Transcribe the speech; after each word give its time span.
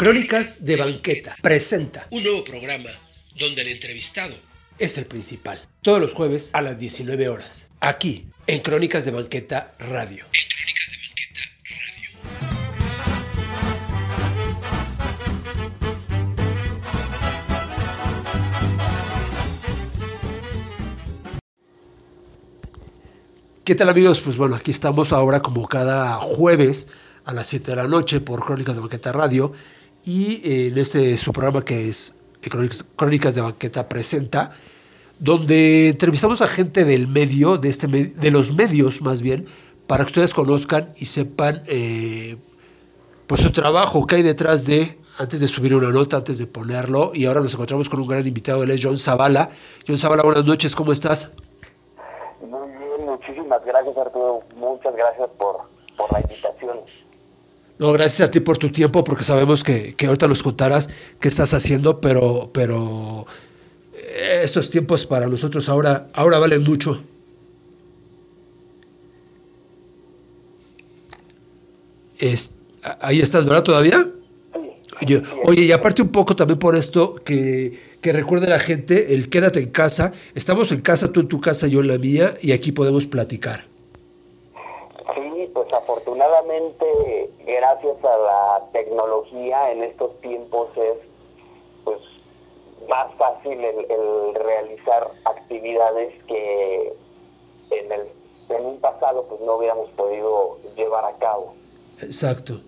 Crónicas 0.00 0.64
de 0.64 0.76
Banqueta 0.76 1.36
presenta 1.42 2.06
un 2.12 2.24
nuevo 2.24 2.42
programa 2.42 2.88
donde 3.38 3.60
el 3.60 3.68
entrevistado 3.68 4.34
es 4.78 4.96
el 4.96 5.04
principal. 5.04 5.60
Todos 5.82 6.00
los 6.00 6.14
jueves 6.14 6.48
a 6.54 6.62
las 6.62 6.80
19 6.80 7.28
horas. 7.28 7.68
Aquí, 7.80 8.26
en 8.46 8.60
Crónicas 8.60 9.04
de 9.04 9.10
Banqueta 9.10 9.72
Radio. 9.78 10.24
En 10.24 10.48
Crónicas 10.48 10.90
de 10.90 10.96
Banqueta 11.06 11.40
Radio. 11.68 12.08
¿Qué 23.66 23.74
tal 23.74 23.90
amigos? 23.90 24.22
Pues 24.22 24.38
bueno, 24.38 24.56
aquí 24.56 24.70
estamos 24.70 25.12
ahora 25.12 25.42
como 25.42 25.68
cada 25.68 26.14
jueves 26.14 26.88
a 27.26 27.34
las 27.34 27.48
7 27.48 27.72
de 27.72 27.76
la 27.76 27.86
noche 27.86 28.20
por 28.20 28.42
Crónicas 28.42 28.76
de 28.76 28.80
Banqueta 28.80 29.12
Radio 29.12 29.52
y 30.04 30.40
eh, 30.44 30.68
en 30.68 30.78
este 30.78 31.16
su 31.16 31.32
programa 31.32 31.64
que 31.64 31.88
es 31.88 32.14
eh, 32.42 32.50
Crónicas, 32.96 33.34
de 33.34 33.40
Banqueta 33.40 33.88
presenta, 33.88 34.52
donde 35.18 35.88
entrevistamos 35.88 36.40
a 36.40 36.46
gente 36.46 36.84
del 36.84 37.06
medio, 37.06 37.58
de, 37.58 37.68
este, 37.68 37.86
de 37.86 38.30
los 38.30 38.54
medios 38.54 39.02
más 39.02 39.20
bien, 39.20 39.46
para 39.86 40.04
que 40.04 40.08
ustedes 40.08 40.34
conozcan 40.34 40.92
y 40.96 41.04
sepan 41.04 41.62
eh, 41.66 42.36
pues 43.26 43.42
su 43.42 43.52
trabajo 43.52 44.06
que 44.06 44.16
hay 44.16 44.22
detrás 44.22 44.64
de, 44.64 44.96
antes 45.18 45.40
de 45.40 45.48
subir 45.48 45.74
una 45.74 45.90
nota, 45.90 46.16
antes 46.18 46.38
de 46.38 46.46
ponerlo, 46.46 47.12
y 47.14 47.26
ahora 47.26 47.40
nos 47.40 47.52
encontramos 47.54 47.88
con 47.88 48.00
un 48.00 48.08
gran 48.08 48.26
invitado, 48.26 48.62
él 48.62 48.70
es 48.70 48.80
John 48.82 48.98
Zavala. 48.98 49.50
John 49.86 49.98
Zavala, 49.98 50.22
buenas 50.22 50.46
noches, 50.46 50.74
¿cómo 50.74 50.92
estás? 50.92 51.28
Muy 52.40 52.68
bien, 52.70 53.04
muchísimas 53.04 53.64
gracias 53.64 53.96
Arturo, 53.96 54.42
muchas 54.56 54.96
gracias 54.96 55.28
por, 55.36 55.58
por 55.96 56.12
la 56.12 56.20
invitación. 56.20 56.78
No, 57.80 57.92
gracias 57.92 58.28
a 58.28 58.30
ti 58.30 58.40
por 58.40 58.58
tu 58.58 58.70
tiempo, 58.70 59.02
porque 59.04 59.24
sabemos 59.24 59.64
que, 59.64 59.94
que 59.96 60.06
ahorita 60.06 60.28
nos 60.28 60.42
contarás 60.42 60.88
qué 61.18 61.28
estás 61.28 61.54
haciendo, 61.54 62.00
pero, 62.00 62.50
pero 62.52 63.26
eh, 63.94 64.42
estos 64.44 64.70
tiempos 64.70 65.06
para 65.06 65.26
nosotros 65.28 65.68
ahora, 65.68 66.08
ahora 66.14 66.38
valen 66.38 66.62
mucho. 66.64 67.02
Es- 72.18 72.50
ahí 73.00 73.20
estás, 73.20 73.44
¿verdad? 73.44 73.62
¿Todavía? 73.62 74.08
Oye, 75.02 75.22
oye, 75.44 75.64
y 75.64 75.72
aparte 75.72 76.02
un 76.02 76.10
poco 76.10 76.36
también 76.36 76.58
por 76.60 76.76
esto, 76.76 77.16
que, 77.24 77.78
que 78.02 78.12
recuerde 78.12 78.48
la 78.48 78.60
gente 78.60 79.14
el 79.14 79.30
quédate 79.30 79.60
en 79.60 79.70
casa. 79.70 80.12
Estamos 80.34 80.72
en 80.72 80.82
casa, 80.82 81.12
tú 81.12 81.20
en 81.20 81.28
tu 81.28 81.40
casa, 81.40 81.68
yo 81.68 81.80
en 81.82 81.88
la 81.88 81.98
mía, 81.98 82.36
y 82.42 82.52
aquí 82.52 82.72
podemos 82.72 83.06
platicar. 83.06 83.66
Afortunadamente 86.20 87.30
gracias 87.46 88.04
a 88.04 88.18
la 88.18 88.70
tecnología 88.72 89.72
en 89.72 89.82
estos 89.84 90.20
tiempos 90.20 90.68
es 90.76 90.98
pues 91.82 91.98
más 92.90 93.14
fácil 93.14 93.52
el, 93.52 93.90
el 93.90 94.34
realizar 94.34 95.10
actividades 95.24 96.12
que 96.24 96.92
en 97.70 97.92
el 97.92 98.00
en 98.50 98.66
un 98.66 98.80
pasado 98.80 99.24
pues 99.28 99.40
no 99.40 99.56
hubiéramos 99.56 99.88
podido 99.92 100.58
llevar 100.76 101.06
a 101.06 101.16
cabo. 101.16 101.54
Exacto, 102.02 102.60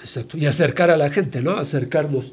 exacto. 0.00 0.38
Y 0.38 0.46
acercar 0.46 0.90
a 0.90 0.96
la 0.96 1.10
gente, 1.10 1.42
¿no? 1.42 1.50
Acercarnos. 1.58 2.32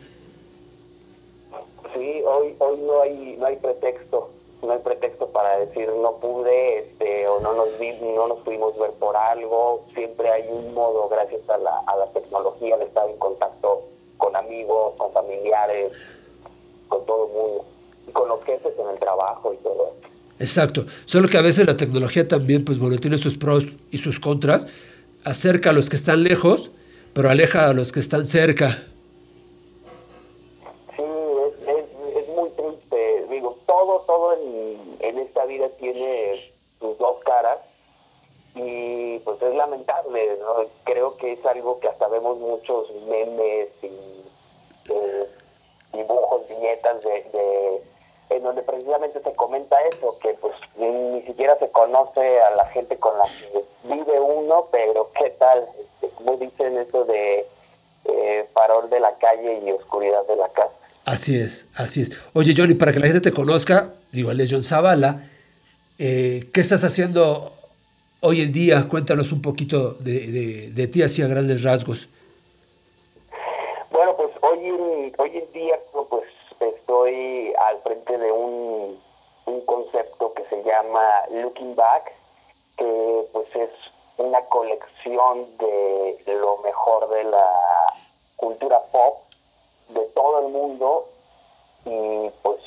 Sí, 1.94 2.22
hoy 2.26 2.56
hoy 2.60 2.80
no 2.80 3.02
hay 3.02 3.36
no 3.38 3.46
hay 3.46 3.58
pretexto, 3.58 4.30
no 4.66 4.74
hay 4.74 4.80
pretexto 4.80 5.28
para 5.30 5.58
decir 5.60 5.90
no 5.90 6.18
pude, 6.18 6.80
este, 6.80 7.28
o 7.28 7.40
no 7.40 7.54
nos 7.54 7.78
vi, 7.80 7.92
no 8.02 8.28
nos 8.28 8.40
pudimos 8.40 8.78
ver 8.78 8.92
por 8.92 9.16
algo. 9.16 9.86
Siempre 9.94 10.30
hay 10.30 10.48
un 10.50 10.74
modo, 10.74 11.08
gracias 11.10 11.48
a 11.50 11.58
la, 11.58 11.80
a 11.88 11.96
la 11.96 12.08
tecnología, 12.08 12.78
de 12.78 12.86
estar 12.86 13.10
en 13.10 13.18
contacto 13.18 13.84
con 14.18 14.36
amigos, 14.36 14.94
con 14.98 15.12
familiares, 15.12 15.92
con 16.88 17.06
todo 17.06 17.28
el 17.28 17.34
mundo, 17.34 17.66
y 18.08 18.12
con 18.12 18.30
los 18.30 18.44
jefes 18.44 18.74
en 18.80 18.90
el 18.90 19.00
trabajo 19.00 19.54
y 19.54 19.58
todo. 19.58 19.92
esto. 19.94 20.08
Exacto. 20.40 20.86
Solo 21.06 21.28
que 21.28 21.38
a 21.38 21.42
veces 21.42 21.66
la 21.66 21.78
tecnología 21.78 22.28
también, 22.28 22.66
pues 22.66 22.80
bueno, 22.80 22.98
tiene 22.98 23.18
sus 23.18 23.38
pros 23.38 23.66
y 23.92 23.98
sus 23.98 24.20
contras. 24.20 24.68
Acerca 25.24 25.72
a 25.72 25.74
los 25.74 25.90
que 25.90 25.96
están 25.96 26.24
lejos, 26.24 26.72
pero 27.14 27.30
aleja 27.30 27.70
a 27.70 27.74
los 27.74 27.92
que 27.92 28.00
están 28.00 28.28
cerca. 28.28 28.84
Sí, 30.96 31.02
es, 31.02 31.68
es, 31.68 31.86
es 32.18 32.28
muy 32.36 32.50
triste. 32.50 33.26
Digo, 33.32 33.58
todo, 33.66 34.04
todo 34.06 34.34
en, 34.34 34.80
en 35.00 35.18
esta 35.20 35.45
tiene 35.80 36.34
sus 36.80 36.98
dos 36.98 37.18
caras 37.24 37.60
y 38.56 39.20
pues 39.20 39.42
es 39.42 39.56
lamentable. 39.56 40.38
Creo 40.84 41.18
que 41.18 41.34
es 41.34 41.46
algo 41.46 41.80
que 41.80 41.88
hasta 41.90 42.08
vemos 42.08 42.38
muchos 42.38 42.90
memes 43.08 43.70
y 43.82 43.90
eh, 44.90 45.30
dibujos, 45.94 46.48
viñetas 46.50 47.02
de, 47.04 47.82
en 48.30 48.44
donde 48.44 48.64
precisamente 48.64 49.20
se 49.22 49.34
comenta 49.34 49.82
eso, 49.88 50.18
que 50.20 50.34
pues 50.36 50.54
ni, 50.78 50.88
ni 50.88 51.22
siquiera 51.24 51.58
se 51.58 51.70
conoce 51.70 52.40
a 52.42 52.52
la 52.52 52.66
gente 52.68 52.98
con 52.98 53.18
la 53.18 53.26
que 53.26 53.66
vive 53.84 54.20
uno, 54.20 54.68
pero 54.72 55.12
qué 55.14 55.30
tal, 55.32 55.66
Este, 55.80 56.16
como 56.16 56.38
dicen 56.38 56.78
eso 56.78 57.06
de 57.06 57.46
eh, 58.06 58.50
farol 58.54 58.90
de 58.90 59.00
la 59.00 59.14
calle 59.16 59.62
y 59.66 59.72
oscuridad 59.72 60.26
de 60.28 60.36
la 60.36 60.50
casa. 60.50 60.74
Así 61.06 61.40
es, 61.40 61.68
así 61.76 62.02
es. 62.02 62.12
Oye, 62.34 62.54
Johnny, 62.58 62.74
para 62.74 62.92
que 62.92 63.00
la 63.00 63.08
gente 63.08 63.22
te 63.22 63.32
conozca, 63.32 63.90
digo, 64.12 64.32
él 64.32 64.40
es 64.40 64.52
John 64.52 64.64
Zavala. 64.64 65.22
Eh, 66.00 66.50
¿Qué 66.54 66.62
estás 66.62 66.84
haciendo 66.84 67.52
hoy 68.22 68.42
en 68.42 68.52
día? 68.52 68.88
Cuéntanos 68.88 69.32
un 69.32 69.42
poquito 69.42 69.94
de, 70.00 70.28
de- 70.32 70.70
de 70.72 70.88
ti, 70.88 71.04
así 71.04 71.22
a 71.22 71.28
grandes 71.28 71.64
rasgos. 71.64 72.10
Bueno, 73.92 74.16
pues 74.18 74.32
hoy 74.42 74.66
en, 74.66 75.14
hoy 75.18 75.38
en 75.38 75.52
día 75.54 75.76
pues 76.10 76.24
estoy 76.60 77.54
al 77.70 77.78
frente 77.84 78.18
de 78.18 78.32
un, 78.32 78.98
un 79.46 79.62
concepto 79.62 80.34
que 80.34 80.44
se 80.50 80.64
llama 80.64 81.02
Looking 81.32 81.76
Back, 81.76 82.12
que 82.78 83.22
pues 83.32 83.48
es 83.56 83.70
una 84.18 84.42
colección 84.42 85.46
de 85.58 86.36
lo 86.36 86.58
mejor 86.58 87.10
de 87.10 87.24
la 87.26 87.48
cultura 88.36 88.80
pop 88.92 89.16
de 89.90 90.02
todo 90.14 90.46
el 90.46 90.52
mundo 90.52 91.06
y 91.86 92.30
pues 92.42 92.60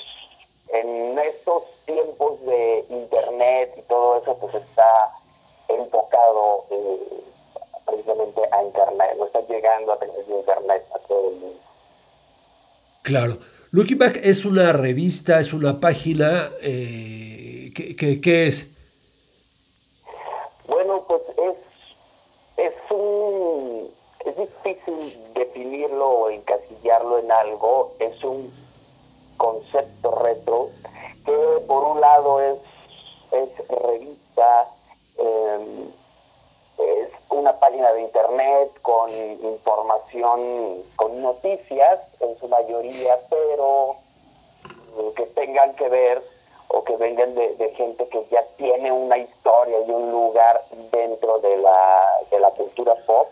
en 0.72 1.18
estos 1.18 1.62
tiempos 1.86 2.40
de 2.44 2.84
internet 2.90 3.72
y 3.76 3.82
todo 3.82 4.18
eso 4.20 4.36
pues 4.38 4.54
está 4.54 5.10
enfocado 5.68 6.64
eh, 6.70 6.98
precisamente 7.86 8.40
a 8.52 8.62
internet, 8.64 9.14
no 9.18 9.26
está 9.26 9.40
llegando 9.48 9.92
a 9.92 9.98
través 9.98 10.26
de 10.26 10.34
internet 10.34 10.82
a 10.94 10.98
todo 11.00 11.28
el 11.30 11.36
mundo. 11.36 11.58
Claro. 13.02 13.38
Looking 13.70 13.98
Back 13.98 14.20
es 14.22 14.44
una 14.46 14.72
revista, 14.72 15.40
es 15.40 15.52
una 15.52 15.78
página. 15.78 16.50
eh, 16.62 17.70
¿qué, 17.74 17.94
qué- 17.96 18.20
qué 18.20 18.46
es? 18.46 18.68
Bueno, 20.66 21.04
pues 21.06 21.22
es, 21.36 21.56
es 22.56 22.74
un 22.90 23.90
es 24.24 24.36
difícil 24.36 25.32
definirlo 25.34 26.08
o 26.08 26.30
encasillarlo 26.30 27.18
en 27.18 27.30
algo, 27.32 27.94
es 27.98 28.22
un 28.24 28.52
concepto 29.38 30.10
retro 30.16 30.68
que 31.24 31.64
por 31.66 31.84
un 31.84 32.00
lado 32.00 32.40
es, 32.40 32.58
es 33.32 33.68
revista, 33.68 34.68
eh, 35.18 35.88
es 36.78 37.10
una 37.30 37.52
página 37.58 37.92
de 37.92 38.02
internet 38.02 38.70
con 38.82 39.10
información, 39.10 40.82
con 40.96 41.22
noticias 41.22 42.00
en 42.20 42.38
su 42.38 42.48
mayoría, 42.48 43.18
pero 43.30 43.96
eh, 44.98 45.12
que 45.16 45.26
tengan 45.26 45.74
que 45.74 45.88
ver 45.88 46.22
o 46.68 46.84
que 46.84 46.96
vengan 46.96 47.34
de, 47.34 47.54
de 47.56 47.70
gente 47.70 48.08
que 48.08 48.26
ya 48.30 48.42
tiene 48.56 48.92
una 48.92 49.18
historia 49.18 49.78
y 49.86 49.90
un 49.90 50.10
lugar 50.10 50.62
dentro 50.90 51.38
de 51.40 51.56
la, 51.58 52.06
de 52.30 52.40
la 52.40 52.50
cultura 52.50 52.94
pop. 53.06 53.28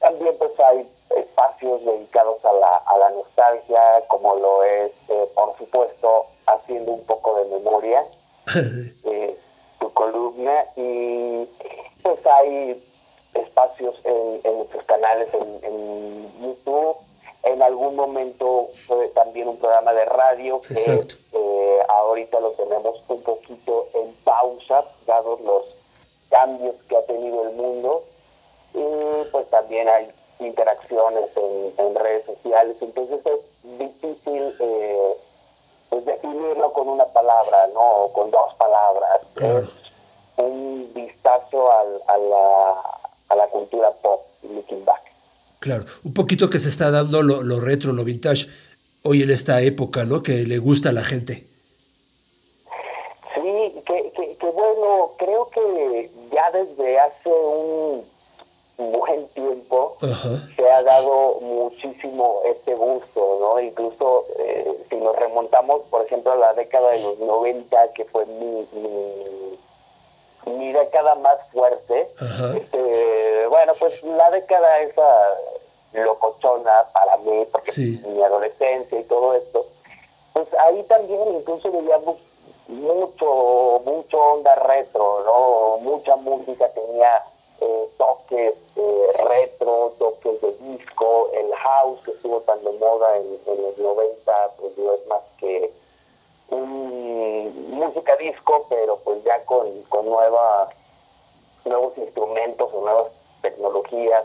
También 0.00 0.34
pues 0.38 0.58
hay 0.60 0.88
espacios 1.16 1.84
dedicados 1.84 2.44
a 2.44 2.52
la, 2.52 2.76
a 2.76 2.98
la 2.98 3.10
nostalgia, 3.10 3.80
como 4.08 4.36
lo 4.36 4.62
es, 4.64 4.92
eh, 5.08 5.28
por 5.34 5.56
supuesto, 5.56 6.26
haciendo 6.46 6.92
un 6.92 7.04
poco 7.04 7.36
de 7.36 7.44
memoria, 7.46 8.04
eh, 9.04 9.36
tu 9.78 9.92
columna, 9.92 10.64
y 10.76 11.48
pues 12.02 12.26
hay 12.26 12.82
espacios 13.34 13.94
en, 14.04 14.40
en 14.44 14.58
nuestros 14.58 14.84
canales 14.84 15.28
en, 15.34 15.58
en 15.62 16.42
YouTube. 16.42 16.96
En 17.44 17.62
algún 17.62 17.96
momento 17.96 18.68
fue 18.86 19.08
también 19.08 19.48
un 19.48 19.56
programa 19.58 19.92
de 19.92 20.04
radio 20.04 20.60
que 20.62 21.06
eh, 21.32 21.78
ahorita 21.88 22.40
lo 22.40 22.50
tenemos 22.52 23.00
un 23.08 23.22
poquito 23.22 23.86
en 23.94 24.12
pausa, 24.24 24.84
dados 25.06 25.40
los 25.42 25.64
cambios 26.28 26.74
que 26.88 26.96
ha 26.96 27.02
tenido 27.02 27.44
el 27.44 27.54
mundo. 27.54 28.04
Y 28.74 29.24
pues 29.30 29.48
también 29.48 29.88
hay 29.88 30.10
interacciones 30.40 31.24
en, 31.36 31.72
en 31.86 31.94
redes 31.94 32.24
sociales. 32.26 32.76
Entonces 32.80 33.20
es 33.26 33.78
difícil 33.78 34.54
eh, 34.60 35.12
pues 35.90 36.04
definirlo 36.04 36.72
con 36.72 36.88
una 36.88 37.06
palabra, 37.06 37.66
¿no? 37.74 37.80
O 38.04 38.12
con 38.12 38.30
dos 38.30 38.54
palabras. 38.54 39.20
Claro. 39.34 39.58
Es 40.36 40.44
un 40.44 40.90
vistazo 40.94 41.72
al- 41.72 42.02
a, 42.06 42.18
la, 42.18 42.80
a 43.30 43.36
la 43.36 43.46
cultura 43.48 43.90
pop, 44.02 44.20
Looking 44.42 44.84
Back. 44.84 45.02
Claro, 45.60 45.84
un 46.04 46.14
poquito 46.14 46.48
que 46.48 46.58
se 46.60 46.68
está 46.68 46.90
dando 46.90 47.22
lo, 47.22 47.42
lo 47.42 47.60
retro, 47.60 47.92
lo 47.92 48.04
vintage, 48.04 48.46
hoy 49.02 49.22
en 49.22 49.30
esta 49.30 49.60
época, 49.60 50.04
¿no? 50.04 50.22
Que 50.22 50.44
le 50.46 50.58
gusta 50.58 50.90
a 50.90 50.92
la 50.92 51.02
gente. 51.02 51.44
Sí, 53.34 53.74
que, 53.86 54.12
que, 54.14 54.36
que 54.36 54.46
bueno, 54.50 55.12
creo 55.18 55.48
que 55.50 56.10
ya 56.32 56.50
desde 56.52 56.98
hace 57.00 57.28
un 57.28 58.04
buen 58.88 59.26
tiempo 59.28 59.96
Ajá. 60.00 60.28
se 60.56 60.70
ha 60.70 60.82
dado 60.84 61.40
muchísimo 61.40 62.40
este 62.46 62.74
gusto, 62.76 63.38
¿no? 63.40 63.60
Incluso 63.60 64.24
eh, 64.38 64.84
si 64.88 64.96
nos 64.96 65.16
remontamos, 65.16 65.82
por 65.90 66.02
ejemplo, 66.04 66.32
a 66.32 66.36
la 66.36 66.54
década 66.54 66.90
de 66.90 67.02
los 67.02 67.18
90, 67.18 67.92
que 67.92 68.04
fue 68.04 68.24
mi, 68.26 68.68
mi, 68.72 69.58
mi 70.56 70.72
década 70.72 71.16
más 71.16 71.38
fuerte, 71.52 72.08
Ajá. 72.20 72.56
este, 72.56 73.46
bueno, 73.48 73.74
pues 73.80 74.00
la 74.04 74.30
década 74.30 74.78
esa 74.80 75.34
locochona 75.94 76.84
para 76.92 77.16
mí, 77.18 77.44
porque 77.50 77.72
Sí. 77.72 78.00
mi 78.06 78.22
adolescencia 78.22 79.00
y 79.00 79.04
todo 79.04 79.34
esto, 79.34 79.66
pues 80.34 80.46
ahí 80.54 80.82
también 80.84 81.20
incluso 81.34 81.72
veíamos 81.72 82.16
mucho, 82.68 83.80
mucho 83.84 84.18
onda 84.20 84.54
retro, 84.54 85.24
¿no? 85.24 85.78
Mucha 85.78 86.14
música 86.16 86.68
tenía 86.68 87.24
eh, 87.60 87.88
toques 87.96 88.54
eh, 88.76 89.06
retro, 89.24 89.92
toques 89.98 90.40
de 90.40 90.52
disco, 90.70 91.30
el 91.34 91.54
house 91.54 92.00
que 92.04 92.10
estuvo 92.12 92.40
tan 92.40 92.62
de 92.64 92.72
moda 92.72 93.16
en, 93.16 93.38
en 93.46 93.62
los 93.62 93.78
90, 93.78 94.50
pues 94.58 94.78
no 94.78 94.94
es 94.94 95.06
más 95.06 95.22
que 95.38 95.72
un, 96.50 97.70
música 97.70 98.16
disco, 98.16 98.66
pero 98.68 98.96
pues 98.98 99.22
ya 99.24 99.44
con, 99.44 99.82
con 99.84 100.06
nueva, 100.06 100.68
nuevos 101.64 101.96
instrumentos 101.98 102.70
o 102.72 102.80
nuevas 102.80 103.12
tecnologías, 103.42 104.24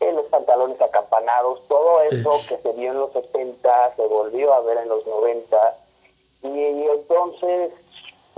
los 0.00 0.26
pantalones 0.26 0.80
acampanados, 0.80 1.60
todo 1.68 2.00
eso 2.02 2.30
que 2.48 2.56
se 2.56 2.72
vio 2.72 2.92
en 2.92 2.98
los 2.98 3.12
70 3.12 3.94
se 3.96 4.06
volvió 4.06 4.52
a 4.52 4.60
ver 4.60 4.78
en 4.78 4.88
los 4.88 5.06
90 5.06 5.76
y, 6.42 6.48
y 6.48 6.88
entonces 6.88 7.72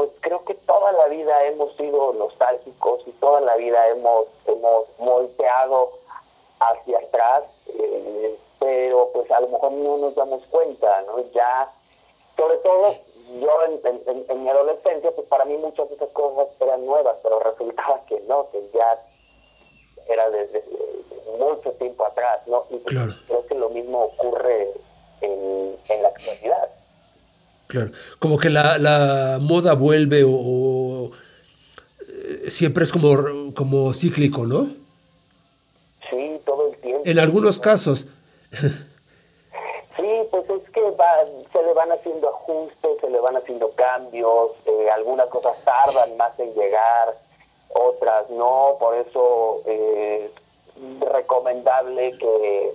pues 0.01 0.13
creo 0.21 0.43
que 0.47 0.55
toda 0.55 0.93
la 0.93 1.09
vida 1.09 1.45
hemos 1.45 1.77
sido 1.77 2.15
nostálgicos 2.15 3.03
y 3.07 3.11
toda 3.13 3.43
la 3.43 3.55
vida 3.57 3.87
hemos 3.89 4.29
hemos 4.47 4.85
volteado 4.97 5.91
hacia 6.59 6.99
atrás 7.01 7.45
eh, 7.79 8.39
pero 8.59 9.11
pues 9.13 9.31
a 9.31 9.41
lo 9.41 9.49
mejor 9.49 9.73
no 9.73 9.99
nos 9.99 10.15
damos 10.15 10.41
cuenta 10.51 11.03
no 11.03 11.19
ya 11.33 11.71
sobre 12.35 12.57
todo 12.59 12.95
yo 13.41 13.63
en, 13.65 13.73
en- 13.85 14.03
en- 14.07 14.25
en 14.27 14.43
mi 14.43 14.49
adolescencia 14.49 15.11
pues 15.13 15.27
para 15.29 15.45
mí 15.45 15.59
muchas 15.59 15.87
de 15.91 15.97
esas 15.97 16.09
cosas 16.11 16.49
eran 16.61 16.87
nuevas 16.87 17.19
pero 17.23 17.39
resultaba 17.41 18.01
que 18.07 18.21
no 18.21 18.49
que 18.51 18.63
ya 18.73 18.99
era 20.09 20.31
desde 20.31 20.65
mucho 21.39 21.73
tiempo 21.73 22.07
atrás 22.07 22.41
no 22.47 22.65
y 22.71 22.79
pues, 22.79 22.95
Claro. 22.95 23.13
creo 23.27 23.47
que 23.47 23.55
lo 23.55 23.69
mismo 23.69 24.01
ocurre 24.05 24.73
en, 25.21 25.77
en 25.91 26.03
la 26.03 26.09
actualidad 26.09 26.71
Claro, 27.71 27.91
como 28.19 28.37
que 28.37 28.51
la, 28.51 28.79
la 28.79 29.39
moda 29.41 29.75
vuelve 29.75 30.25
o, 30.25 30.31
o, 30.33 31.11
eh, 32.09 32.51
siempre 32.51 32.83
es 32.85 32.91
como, 32.93 33.55
como 33.55 33.95
cíclico, 33.95 34.45
¿no? 34.45 34.69
sí 36.11 36.41
todo 36.45 36.69
el 36.73 36.77
tiempo 36.79 37.03
En 37.05 37.19
algunos 37.21 37.59
casos. 37.61 38.07
Sí, 39.97 40.07
pues 40.31 40.49
es 40.49 40.71
que 40.71 40.81
va- 40.93 41.27
se 41.53 41.63
le 41.63 41.75
van 41.75 41.93
haciendo 41.93 42.29
ajustes, 42.31 42.91
se 43.03 43.11
le 43.11 43.21
van 43.21 43.37
haciendo 43.37 43.71
cambios, 43.73 44.53
eh, 44.65 44.89
algunas 44.91 45.27
cosas 45.29 45.53
tardan 45.65 46.17
más 46.17 46.39
en 46.41 46.55
llegar, 46.55 47.19
otras 47.69 48.31
no, 48.31 48.77
por 48.81 48.95
eso 48.97 49.61
eh, 49.67 50.31
recomendable 51.13 52.17
que 52.19 52.73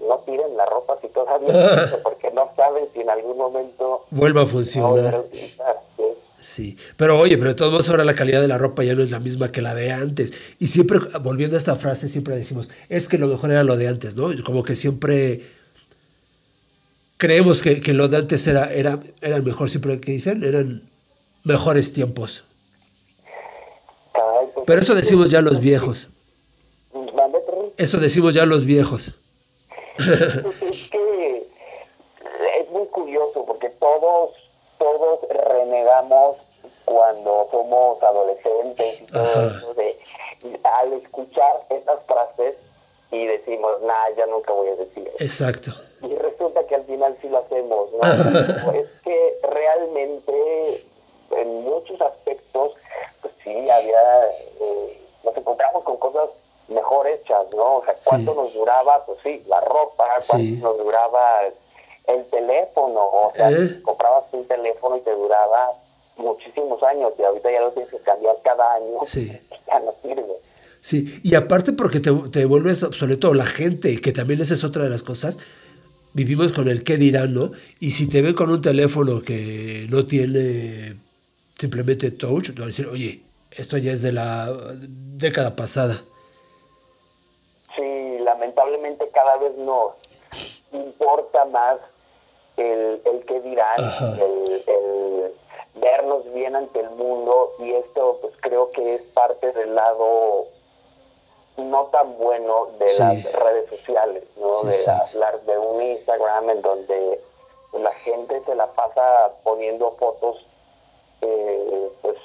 no 0.00 0.18
tiren 0.24 0.56
la 0.56 0.66
ropa 0.66 0.96
si 1.00 1.08
todavía 1.08 1.48
existe, 1.74 1.98
porque 2.02 2.30
no 2.32 2.50
saben 2.56 2.84
si 2.92 3.00
en 3.00 3.10
algún 3.10 3.36
momento 3.38 4.04
Vuelva 4.10 4.42
a 4.42 4.44
no 4.44 4.50
funcionar. 4.50 5.20
utilizar. 5.20 5.76
¿sí? 5.96 6.02
Sí, 6.40 6.76
pero 6.96 7.18
oye, 7.18 7.38
pero 7.38 7.50
de 7.50 7.56
todos 7.56 7.72
modos 7.72 7.88
ahora 7.88 8.04
la 8.04 8.14
calidad 8.14 8.40
de 8.40 8.46
la 8.48 8.56
ropa 8.58 8.84
ya 8.84 8.94
no 8.94 9.02
es 9.02 9.10
la 9.10 9.18
misma 9.18 9.50
que 9.50 9.62
la 9.62 9.74
de 9.74 9.90
antes. 9.92 10.32
Y 10.60 10.66
siempre, 10.68 11.00
volviendo 11.20 11.56
a 11.56 11.58
esta 11.58 11.74
frase, 11.74 12.08
siempre 12.08 12.36
decimos, 12.36 12.70
es 12.88 13.08
que 13.08 13.18
lo 13.18 13.26
mejor 13.26 13.50
era 13.50 13.64
lo 13.64 13.76
de 13.76 13.88
antes, 13.88 14.14
¿no? 14.14 14.28
Como 14.44 14.62
que 14.62 14.76
siempre 14.76 15.42
creemos 17.16 17.62
que, 17.62 17.80
que 17.80 17.94
lo 17.94 18.06
de 18.08 18.18
antes 18.18 18.46
era, 18.46 18.72
era, 18.72 19.00
era 19.22 19.36
el 19.36 19.42
mejor, 19.42 19.68
siempre 19.70 20.00
que 20.00 20.12
dicen, 20.12 20.44
eran 20.44 20.82
mejores 21.42 21.92
tiempos. 21.92 22.44
Pues, 24.12 24.64
Pero 24.66 24.80
eso 24.80 24.94
decimos 24.94 25.30
ya 25.30 25.40
los 25.40 25.60
viejos. 25.60 26.08
Eso 27.76 27.98
decimos 27.98 28.34
ya 28.34 28.46
los 28.46 28.64
viejos. 28.64 29.12
Es 29.98 30.90
que 30.90 31.46
es 32.60 32.70
muy 32.70 32.86
curioso 32.88 33.44
porque 33.44 33.70
todos 33.70 34.30
todos 34.78 35.20
renegamos 35.30 36.36
cuando 36.84 37.48
somos 37.50 38.02
adolescentes 38.02 39.00
y 39.00 39.04
todo 39.06 39.46
eso 39.48 39.74
de 39.74 39.98
al 40.64 40.92
escuchar 40.94 41.62
esas 41.70 42.00
frases 42.06 42.56
y 43.10 43.26
decimos 43.26 43.80
nah 43.82 44.08
ya 44.16 44.26
nunca 44.26 44.52
voy 44.52 44.68
a 44.68 44.76
decir 44.76 45.06
eso 45.08 45.24
Exacto. 45.24 45.72
y 46.02 46.14
resulta 46.16 46.66
que 46.66 46.74
al 46.74 46.84
final 46.84 47.16
sí 47.20 47.28
lo 47.28 47.38
hacemos 47.38 47.90
no 47.92 48.72
es 48.72 48.86
que 49.02 49.34
realmente 49.42 50.84
en 51.30 51.64
muchos 51.64 52.00
aspectos 52.00 52.74
pues 53.22 53.32
sí 53.42 53.50
había 53.70 54.28
eh, 54.60 55.00
nos 55.24 55.36
encontramos 55.36 55.84
con 55.84 55.96
cosas 55.96 56.30
mejor 56.68 57.06
hechas 57.06 57.44
no 57.54 57.76
o 57.76 57.84
sea 57.84 57.94
cuánto 58.04 58.32
Sí. 58.32 58.36
nos 58.38 58.54
duraba 58.54 59.04
pues 59.06 59.18
sí 59.22 59.42
la 59.48 59.60
ropa 59.60 60.04
cuánto 60.26 60.44
Sí. 60.44 60.52
nos 60.62 60.76
duraba 60.78 61.42
el 62.08 62.24
teléfono 62.26 63.00
o 63.00 63.32
sea 63.36 63.50
¿Eh? 63.50 63.80
comprabas 63.82 64.24
un 64.32 64.46
teléfono 64.46 64.96
y 64.96 65.00
te 65.00 65.12
duraba 65.14 65.70
muchísimos 66.16 66.82
años 66.82 67.12
y 67.18 67.22
ahorita 67.22 67.50
ya 67.52 67.60
lo 67.60 67.70
tienes 67.72 67.90
que 67.90 67.98
cambiar 68.00 68.36
cada 68.42 68.74
año 68.74 68.98
Sí. 69.06 69.26
ya 69.66 69.80
no 69.80 69.92
sirve 70.02 70.32
Sí, 70.80 71.20
y 71.24 71.34
aparte 71.34 71.72
porque 71.72 71.98
te, 71.98 72.12
te 72.30 72.44
vuelves 72.44 72.84
obsoleto 72.84 73.34
la 73.34 73.44
gente, 73.44 74.00
que 74.00 74.12
también 74.12 74.40
esa 74.40 74.54
es 74.54 74.62
otra 74.62 74.84
de 74.84 74.90
las 74.90 75.02
cosas, 75.02 75.40
vivimos 76.12 76.52
con 76.52 76.68
el 76.68 76.84
qué 76.84 76.96
dirán, 76.96 77.34
¿no? 77.34 77.50
Y 77.80 77.90
si 77.90 78.08
te 78.08 78.22
ven 78.22 78.34
con 78.34 78.50
un 78.52 78.60
teléfono 78.60 79.20
que 79.20 79.88
no 79.90 80.06
tiene 80.06 80.94
simplemente 81.58 82.12
touch, 82.12 82.46
te 82.46 82.52
van 82.52 82.62
a 82.62 82.66
decir, 82.66 82.86
oye, 82.86 83.20
esto 83.50 83.76
ya 83.78 83.90
es 83.90 84.02
de 84.02 84.12
la 84.12 84.48
década 84.78 85.56
pasada. 85.56 86.00
Lamentablemente 88.40 89.08
cada 89.14 89.36
vez 89.38 89.56
nos 89.56 89.92
importa 90.72 91.46
más 91.46 91.78
el, 92.58 93.00
el 93.06 93.24
qué 93.24 93.40
dirán, 93.40 93.80
el, 94.20 94.62
el 94.66 95.34
vernos 95.76 96.30
bien 96.34 96.54
ante 96.54 96.80
el 96.80 96.90
mundo 96.90 97.52
y 97.60 97.72
esto 97.72 98.18
pues 98.20 98.34
creo 98.40 98.70
que 98.72 98.96
es 98.96 99.02
parte 99.14 99.52
del 99.52 99.74
lado 99.74 100.44
no 101.56 101.84
tan 101.86 102.18
bueno 102.18 102.66
de 102.78 102.88
Sí. 102.90 102.98
las 102.98 103.32
redes 103.32 103.70
sociales, 103.70 104.24
¿no? 104.36 104.60
Sí, 104.60 104.66
de 104.66 104.72
sí, 104.74 105.16
las- 105.16 105.46
de 105.46 105.56
un 105.58 105.80
Instagram 105.82 106.50
en 106.50 106.60
donde 106.60 107.18
la 107.72 107.92
gente 107.94 108.42
se 108.44 108.54
la 108.54 108.66
pasa 108.66 109.32
poniendo 109.44 109.92
fotos 109.92 110.44
eh, 111.22 111.88
pues 112.02 112.16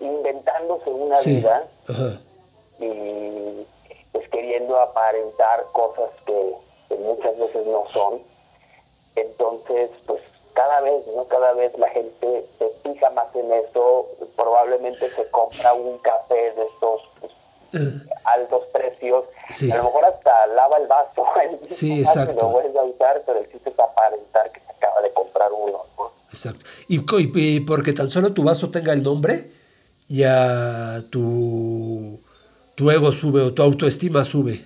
inventándose 0.00 0.88
una 0.90 1.20
vida 1.20 1.66
Ajá. 1.88 2.18
y 2.78 2.86
aparentar 4.82 5.64
cosas 5.72 6.10
que, 6.26 6.54
que 6.88 6.96
muchas 6.96 7.38
veces 7.38 7.66
no 7.66 7.84
son. 7.88 8.22
Entonces, 9.14 9.90
pues 10.06 10.20
cada 10.54 10.80
vez, 10.80 11.06
¿no? 11.14 11.24
Cada 11.26 11.52
vez 11.52 11.76
la 11.78 11.88
gente 11.90 12.46
se 12.58 12.70
fija 12.82 13.10
más 13.10 13.26
en 13.34 13.52
eso, 13.52 14.06
probablemente 14.36 15.08
se 15.10 15.28
compra 15.30 15.72
un 15.74 15.98
café 15.98 16.52
de 16.52 16.64
estos 16.64 17.02
pues, 17.20 17.32
altos 18.24 18.62
precios, 18.72 19.24
Sí. 19.50 19.70
a 19.70 19.76
lo 19.76 19.84
mejor 19.84 20.04
hasta 20.06 20.46
lava 20.48 20.78
el 20.78 20.86
vaso, 20.86 21.24
Sí, 21.68 21.94
y 21.96 22.00
exacto. 22.00 22.36
lo 22.40 22.48
vuelve 22.48 22.78
a 22.78 22.82
usar, 22.82 23.22
pero 23.26 23.38
el 23.38 23.50
chiste 23.50 23.70
es 23.70 23.78
aparentar 23.78 24.50
que 24.50 24.60
se 24.60 24.70
acaba 24.72 25.00
de 25.02 25.12
comprar 25.12 25.52
uno, 25.52 25.84
¿no? 25.98 26.10
Exacto. 26.30 26.64
Y, 26.88 26.98
y- 27.00 27.56
y 27.56 27.60
porque 27.60 27.92
tan 27.92 28.08
solo 28.08 28.32
tu 28.32 28.42
vaso 28.42 28.70
tenga 28.70 28.92
el 28.92 29.02
nombre, 29.02 29.50
ya 30.08 31.02
tu, 31.10 32.18
tu 32.76 32.90
ego 32.90 33.10
sube 33.10 33.40
o 33.40 33.52
tu 33.52 33.62
autoestima 33.62 34.22
sube. 34.22 34.62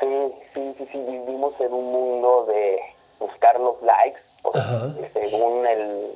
Sí, 0.00 0.32
sí, 0.54 0.74
sí, 0.78 0.88
sí, 0.92 0.98
vivimos 0.98 1.52
en 1.60 1.72
un 1.72 1.92
mundo 1.92 2.46
de 2.46 2.78
buscar 3.18 3.58
los 3.58 3.82
likes, 3.82 4.20
porque 4.42 5.10
según 5.12 5.66
el 5.66 6.12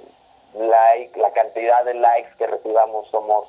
like, 0.54 1.18
la 1.18 1.32
cantidad 1.32 1.84
de 1.84 1.94
likes 1.94 2.30
que 2.38 2.46
recibamos 2.46 3.08
somos 3.08 3.48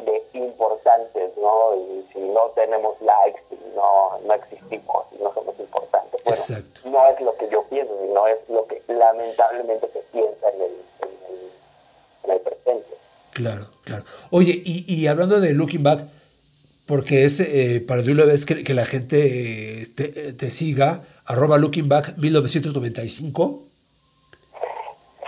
de 0.00 0.22
importantes, 0.32 1.30
¿no? 1.36 1.74
Y 1.76 2.06
si 2.10 2.20
no 2.20 2.48
tenemos 2.54 2.98
likes, 3.02 3.42
no, 3.76 4.18
no 4.26 4.32
existimos, 4.32 5.12
no 5.20 5.34
somos 5.34 5.60
importantes. 5.60 6.24
Bueno, 6.24 6.38
Exacto. 6.38 6.80
no 6.86 7.06
es 7.06 7.20
lo 7.20 7.36
que 7.36 7.50
yo 7.50 7.64
pienso, 7.64 7.92
sino 8.00 8.26
es 8.26 8.38
lo 8.48 8.64
que 8.66 8.82
lamentablemente 8.88 9.88
se 9.88 10.00
piensa 10.10 10.48
en 10.54 10.62
el, 10.62 10.70
en 11.02 11.08
el, 11.28 11.50
en 12.24 12.30
el 12.30 12.40
presente. 12.40 12.96
Claro, 13.32 13.66
claro. 13.84 14.04
Oye, 14.30 14.62
y, 14.64 14.86
y 14.88 15.06
hablando 15.06 15.38
de 15.38 15.52
Looking 15.52 15.82
Back, 15.82 16.00
porque 16.90 17.24
es 17.24 17.38
eh, 17.38 17.84
para 17.86 18.02
de 18.02 18.10
una 18.10 18.24
vez 18.24 18.44
que, 18.44 18.64
que 18.64 18.74
la 18.74 18.84
gente 18.84 19.82
eh, 19.82 19.86
te, 19.94 20.32
te 20.32 20.50
siga, 20.50 21.04
arroba 21.24 21.56
looking 21.56 21.88
back 21.88 22.16
1995. 22.18 23.62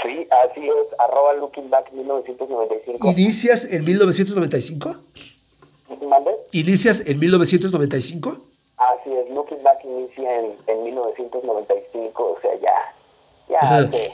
Sí, 0.03 0.27
así 0.29 0.69
es, 0.69 0.99
arroba 0.99 1.35
looking 1.35 1.71
back 1.71 1.93
1995. 1.93 3.09
¿Inicias 3.13 3.65
en 3.67 3.85
1995? 3.85 4.97
¿Mande? 6.09 6.33
¿Inicias 6.51 7.05
en 7.07 7.21
1995? 7.21 8.37
Así 8.77 9.13
es, 9.13 9.31
Looking 9.31 9.63
Back 9.63 9.85
inicia 9.85 10.41
en, 10.41 10.57
en 10.67 10.83
1995, 10.83 12.25
o 12.25 12.41
sea, 12.41 12.51
ya, 12.57 12.75
ya 13.49 13.59
Ajá. 13.61 13.79
hace 13.79 14.11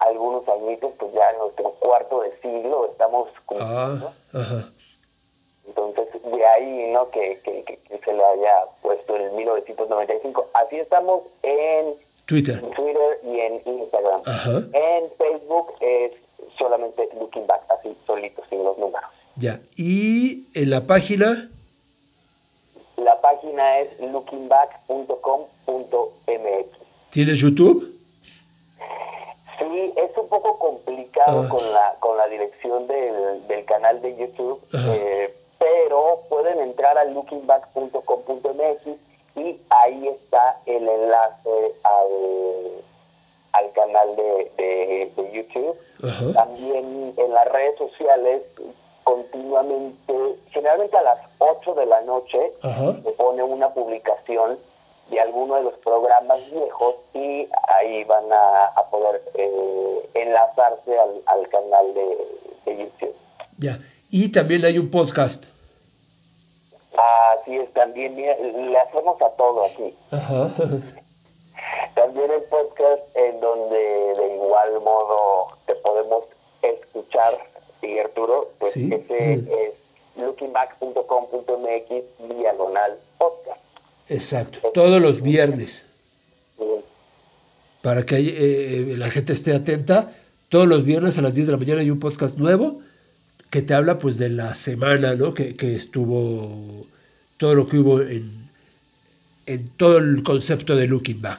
algunos 0.00 0.48
añitos, 0.48 0.92
pues 0.98 1.12
ya 1.12 1.30
en 1.30 1.38
nuestro 1.40 1.72
cuarto 1.72 2.22
de 2.22 2.32
siglo 2.40 2.88
estamos 2.90 3.28
cumpliendo. 3.44 4.10
Ah, 4.32 4.40
ajá. 4.40 4.70
Entonces, 5.66 6.03
de 6.24 6.46
ahí, 6.46 6.90
¿no? 6.92 7.08
Que, 7.10 7.38
que, 7.44 7.62
que- 7.64 7.76
que 7.78 7.98
se 7.98 8.12
le 8.12 8.24
haya 8.24 8.52
puesto 8.82 9.16
el 9.16 9.32
1995. 9.32 10.48
Así 10.54 10.76
estamos 10.76 11.22
en 11.42 11.94
Twitter. 12.26 12.60
Twitter 12.60 13.18
y 13.24 13.40
en 13.40 13.60
Instagram. 13.66 14.22
Ajá. 14.26 14.62
En 14.72 15.04
Facebook 15.18 15.72
es 15.80 16.12
solamente 16.58 17.08
Looking 17.18 17.46
Back, 17.46 17.62
así 17.70 17.96
solito, 18.06 18.42
sin 18.48 18.62
los 18.64 18.78
números. 18.78 19.08
Ya. 19.36 19.60
Y 19.76 20.46
en 20.54 20.70
la 20.70 20.82
página, 20.86 21.50
La 22.96 23.20
página 23.20 23.80
es 23.80 23.98
lookingback.com.mx. 24.00 26.68
¿tienes 27.10 27.38
YouTube? 27.40 27.90
Sí, 29.58 29.92
es 29.96 30.16
un 30.18 30.28
poco 30.28 30.58
complicado 30.58 31.42
Ah. 31.44 31.48
con 31.48 31.72
la 31.72 31.96
con 32.00 32.16
la 32.16 32.26
dirección 32.28 32.86
del, 32.86 33.46
del 33.46 33.64
canal 33.64 34.00
de 34.02 34.16
YouTube, 34.16 34.60
eh, 34.72 35.34
pero 35.64 36.20
pueden 36.28 36.60
entrar 36.60 36.98
a 36.98 37.04
lookingback.com.mx 37.04 38.86
y 39.36 39.60
ahí 39.70 40.08
está 40.08 40.58
el 40.66 40.88
enlace 40.88 41.72
al, 41.82 42.82
al 43.52 43.72
canal 43.72 44.14
de, 44.16 44.50
de- 44.56 45.12
de 45.16 45.32
YouTube. 45.32 45.76
Ajá. 46.06 46.32
También 46.34 47.14
en 47.16 47.32
las 47.34 47.48
redes 47.50 47.76
sociales 47.78 48.42
continuamente, 49.04 50.14
generalmente 50.50 50.96
a 50.96 51.02
las 51.02 51.18
8 51.38 51.74
de 51.74 51.86
la 51.86 52.00
noche, 52.02 52.52
Ajá. 52.62 52.94
se 53.02 53.10
pone 53.12 53.42
una 53.42 53.70
publicación 53.70 54.58
de 55.10 55.20
alguno 55.20 55.56
de 55.56 55.62
los 55.64 55.74
programas 55.74 56.50
viejos 56.50 56.94
y 57.14 57.46
ahí 57.78 58.04
van 58.04 58.32
a, 58.32 58.66
a 58.66 58.86
poder 58.90 59.22
eh, 59.34 60.08
enlazarse 60.14 60.98
al, 60.98 61.22
al 61.26 61.48
canal 61.48 61.92
de, 61.94 62.16
de 62.66 62.76
YouTube. 62.78 63.14
Ya. 63.58 63.78
Y 64.10 64.30
también 64.30 64.64
hay 64.64 64.78
un 64.78 64.90
podcast. 64.90 65.46
Así 66.96 67.56
es, 67.56 67.72
también 67.72 68.14
le 68.16 68.78
hacemos 68.78 69.20
a 69.20 69.30
todo 69.30 69.64
aquí. 69.64 69.94
Ajá. 70.10 70.50
También 71.94 72.30
el 72.30 72.42
podcast 72.42 73.02
en 73.16 73.40
donde 73.40 73.76
de 73.76 74.34
igual 74.34 74.72
modo 74.80 75.48
te 75.66 75.74
podemos 75.76 76.24
escuchar, 76.62 77.32
y 77.82 77.98
Arturo, 77.98 78.50
pues 78.58 78.72
Sí. 78.74 78.90
ese 78.92 79.36
Mm. 79.38 79.48
es 79.52 79.74
lookingback.com.mx 80.16 82.04
diagonal 82.38 82.98
podcast. 83.18 83.60
Exacto. 84.08 84.70
Todos 84.72 85.00
los 85.02 85.20
viernes. 85.22 85.86
Para 87.82 88.04
que 88.06 88.16
eh, 88.18 88.96
la 88.96 89.10
gente 89.10 89.32
esté 89.32 89.54
atenta. 89.54 90.10
Todos 90.48 90.66
los 90.68 90.84
viernes 90.84 91.18
a 91.18 91.22
las 91.22 91.34
10 91.34 91.46
de 91.48 91.52
la 91.52 91.58
mañana 91.58 91.80
hay 91.80 91.90
un 91.90 92.00
podcast 92.00 92.38
nuevo 92.38 92.80
que 93.54 93.62
te 93.62 93.72
habla 93.72 93.98
pues 93.98 94.18
de 94.18 94.30
la 94.30 94.52
semana, 94.52 95.14
¿no? 95.14 95.32
Que, 95.32 95.56
que 95.56 95.76
estuvo 95.76 96.84
todo 97.36 97.54
lo 97.54 97.68
que 97.68 97.78
hubo 97.78 98.00
en, 98.00 98.28
en 99.46 99.68
todo 99.76 99.98
el 99.98 100.24
concepto 100.24 100.74
de 100.74 100.88
Looking 100.88 101.22
Back. 101.22 101.38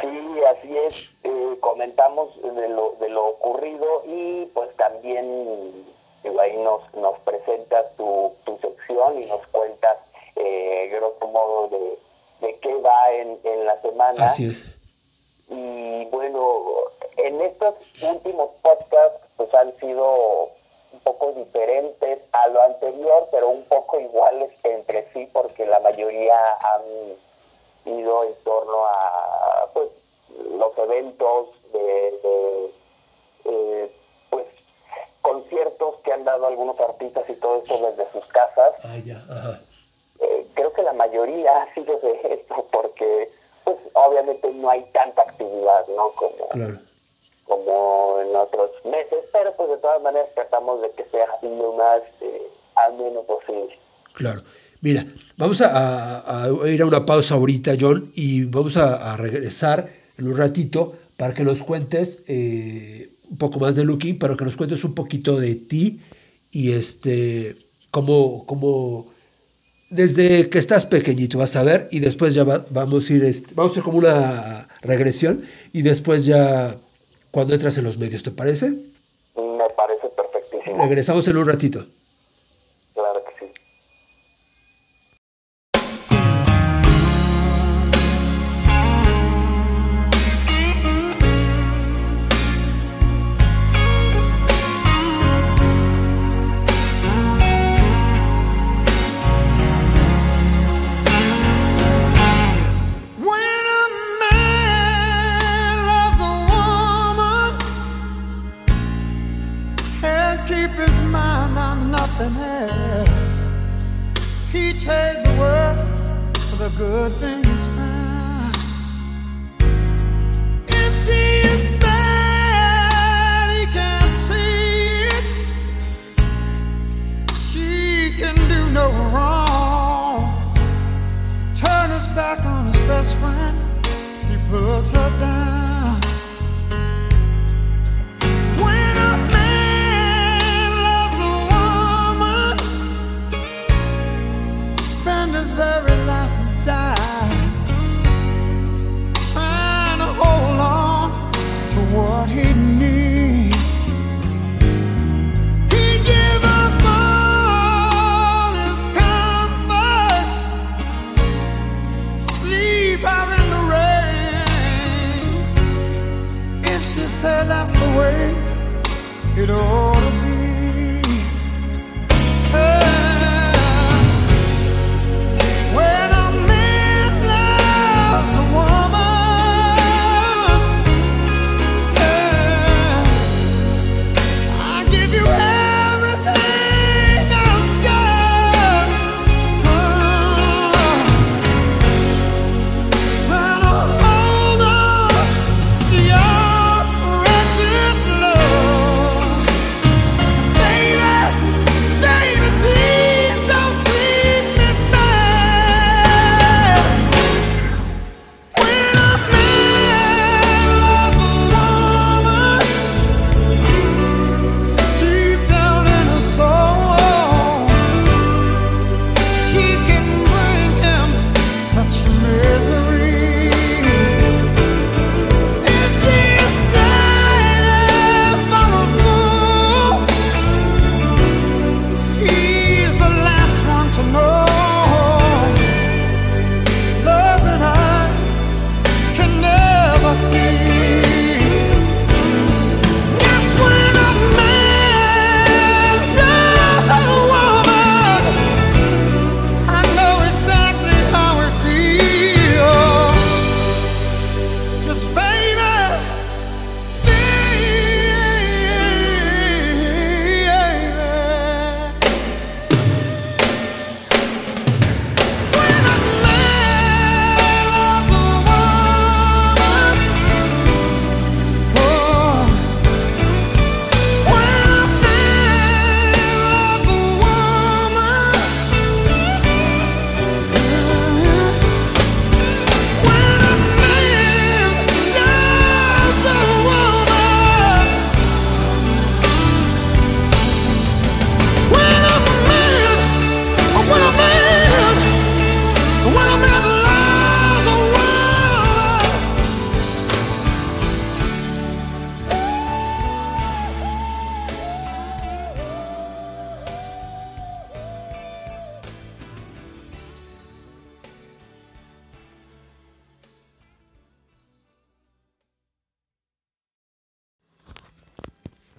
Sí, 0.00 0.06
así 0.48 0.76
es. 0.86 1.10
Eh, 1.24 1.56
comentamos 1.58 2.40
de 2.40 2.68
lo, 2.68 2.94
de 3.00 3.08
lo 3.08 3.26
ocurrido 3.26 4.04
y 4.06 4.44
pues 4.54 4.68
también 4.76 5.26
digo, 6.22 6.38
ahí 6.38 6.56
nos, 6.58 6.82
nos 6.94 7.18
presentas 7.18 7.96
tu, 7.96 8.32
tu 8.44 8.56
sección 8.58 9.20
y 9.20 9.26
nos 9.26 9.44
cuentas 9.48 9.96
eh, 10.36 10.88
grosso 10.92 11.26
modo 11.32 11.66
de, 11.66 12.46
de 12.46 12.58
qué 12.60 12.72
va 12.76 13.12
en, 13.12 13.36
en 13.42 13.66
la 13.66 13.82
semana. 13.82 14.24
Así 14.24 14.46
es. 14.46 14.66
Y 15.48 16.04
bueno, 16.12 16.62
en 17.16 17.40
estos 17.40 17.74
últimos 18.08 18.50
podcasts 18.62 19.26
pues 19.36 19.52
han 19.52 19.76
sido 19.80 20.54
un 20.96 21.00
poco 21.00 21.32
diferentes 21.32 22.20
a 22.32 22.48
lo 22.48 22.62
anterior, 22.62 23.28
pero 23.30 23.48
un 23.48 23.62
poco 23.64 24.00
iguales 24.00 24.50
entre 24.62 25.06
sí 25.12 25.28
porque 25.32 25.66
la 25.66 25.78
mayoría 25.80 26.38
han 26.62 26.82
ido 27.98 28.24
en 28.24 28.34
torno 28.44 28.86
a 28.86 29.68
pues 29.74 29.88
los 30.58 30.76
eventos 30.78 31.48
de, 31.72 31.80
de, 32.22 32.70
eh, 33.44 33.90
pues 34.30 34.46
conciertos 35.20 35.96
que 36.02 36.12
han 36.12 36.24
dado 36.24 36.46
algunos 36.46 36.78
artistas 36.80 37.28
y 37.28 37.34
todo 37.34 37.58
esto 37.58 37.78
desde 37.90 38.10
sus 38.12 38.24
casas 38.26 38.72
Ah, 38.84 38.96
ya. 39.04 39.16
Ajá. 39.30 39.60
eh, 40.20 40.46
creo 40.54 40.72
que 40.72 40.82
la 40.82 40.92
mayoría 40.94 41.62
ha 41.62 41.74
sido 41.74 41.98
de 41.98 42.12
esto 42.40 42.64
porque 42.72 43.30
pues 43.64 43.76
obviamente 43.92 44.50
no 44.54 44.70
hay 44.70 44.82
tanta 44.92 45.22
actividad 45.22 45.86
no 45.88 46.10
como 46.12 46.48
Claro. 46.50 46.78
Como 47.46 48.18
en 48.24 48.34
otros 48.36 48.70
meses 48.84 49.24
pero 49.32 49.52
pues 49.56 49.68
de 49.70 49.76
todas 49.78 50.02
maneras 50.02 50.28
tratamos 50.34 50.82
de 50.82 50.90
que 50.96 51.04
sea 51.10 51.26
lo 51.42 51.72
más 51.74 52.00
eh, 52.20 52.42
ameno 52.88 53.22
posible 53.22 53.78
Claro. 54.14 54.42
Mira, 54.80 55.04
vamos 55.36 55.60
a, 55.60 56.44
a- 56.44 56.68
ir 56.68 56.80
a 56.82 56.86
una 56.86 57.04
pausa 57.04 57.34
ahorita, 57.34 57.74
John, 57.78 58.12
y 58.14 58.44
vamos 58.44 58.76
a, 58.78 59.12
a 59.12 59.16
regresar 59.16 59.88
en 60.18 60.26
un 60.28 60.36
ratito 60.36 60.94
para 61.16 61.34
que 61.34 61.42
nos 61.44 61.62
cuentes 61.62 62.22
eh, 62.26 63.10
un 63.30 63.36
poco 63.36 63.58
más 63.58 63.74
de 63.76 63.84
Looking, 63.84 64.18
pero 64.18 64.36
que 64.36 64.44
nos 64.44 64.56
cuentes 64.56 64.84
un 64.84 64.94
poquito 64.94 65.36
de 65.38 65.54
ti 65.56 66.00
y 66.50 66.72
este, 66.72 67.56
cómo, 67.90 68.44
cómo 68.46 69.06
desde 69.90 70.48
que 70.50 70.58
estás 70.58 70.84
pequeñito 70.86 71.38
vas 71.38 71.54
a 71.56 71.62
ver 71.62 71.88
y 71.90 72.00
después 72.00 72.34
ya 72.34 72.44
va- 72.44 72.64
vamos 72.70 73.08
a 73.08 73.12
ir, 73.12 73.24
este, 73.24 73.54
vamos 73.54 73.70
a 73.70 73.72
hacer 73.72 73.82
como 73.82 73.98
una 73.98 74.66
regresión 74.82 75.42
y 75.72 75.82
después 75.82 76.24
ya 76.26 76.74
cuando 77.36 77.52
entras 77.52 77.76
en 77.76 77.84
los 77.84 77.98
medios, 77.98 78.22
¿te 78.22 78.30
parece? 78.30 78.70
me 78.70 79.68
parece 79.76 80.08
perfectísimo 80.08 80.82
Regresamos 80.82 81.28
en 81.28 81.36
un 81.36 81.46
ratito. 81.46 81.84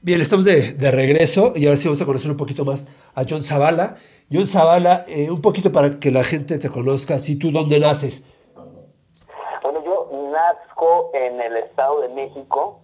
Bien, 0.07 0.21
estamos 0.21 0.45
de, 0.45 0.71
de 0.71 0.89
regreso 0.89 1.51
y 1.53 1.65
ahora 1.65 1.75
sí 1.75 1.89
vamos 1.89 2.01
a 2.01 2.05
conocer 2.05 2.31
un 2.31 2.37
poquito 2.37 2.63
más 2.63 2.87
a 3.13 3.25
John 3.29 3.43
Zavala. 3.43 3.97
John 4.31 4.47
Zavala, 4.47 5.03
eh, 5.05 5.29
un 5.29 5.41
poquito 5.41 5.73
para 5.73 5.99
que 5.99 6.11
la 6.11 6.23
gente 6.23 6.57
te 6.57 6.69
conozca, 6.69 7.19
si 7.19 7.35
tú 7.35 7.51
dónde 7.51 7.77
naces. 7.77 8.23
Bueno, 8.55 9.83
yo 9.83 10.09
nazco 10.31 11.11
en 11.13 11.41
el 11.41 11.57
Estado 11.57 11.99
de 12.03 12.07
México, 12.07 12.79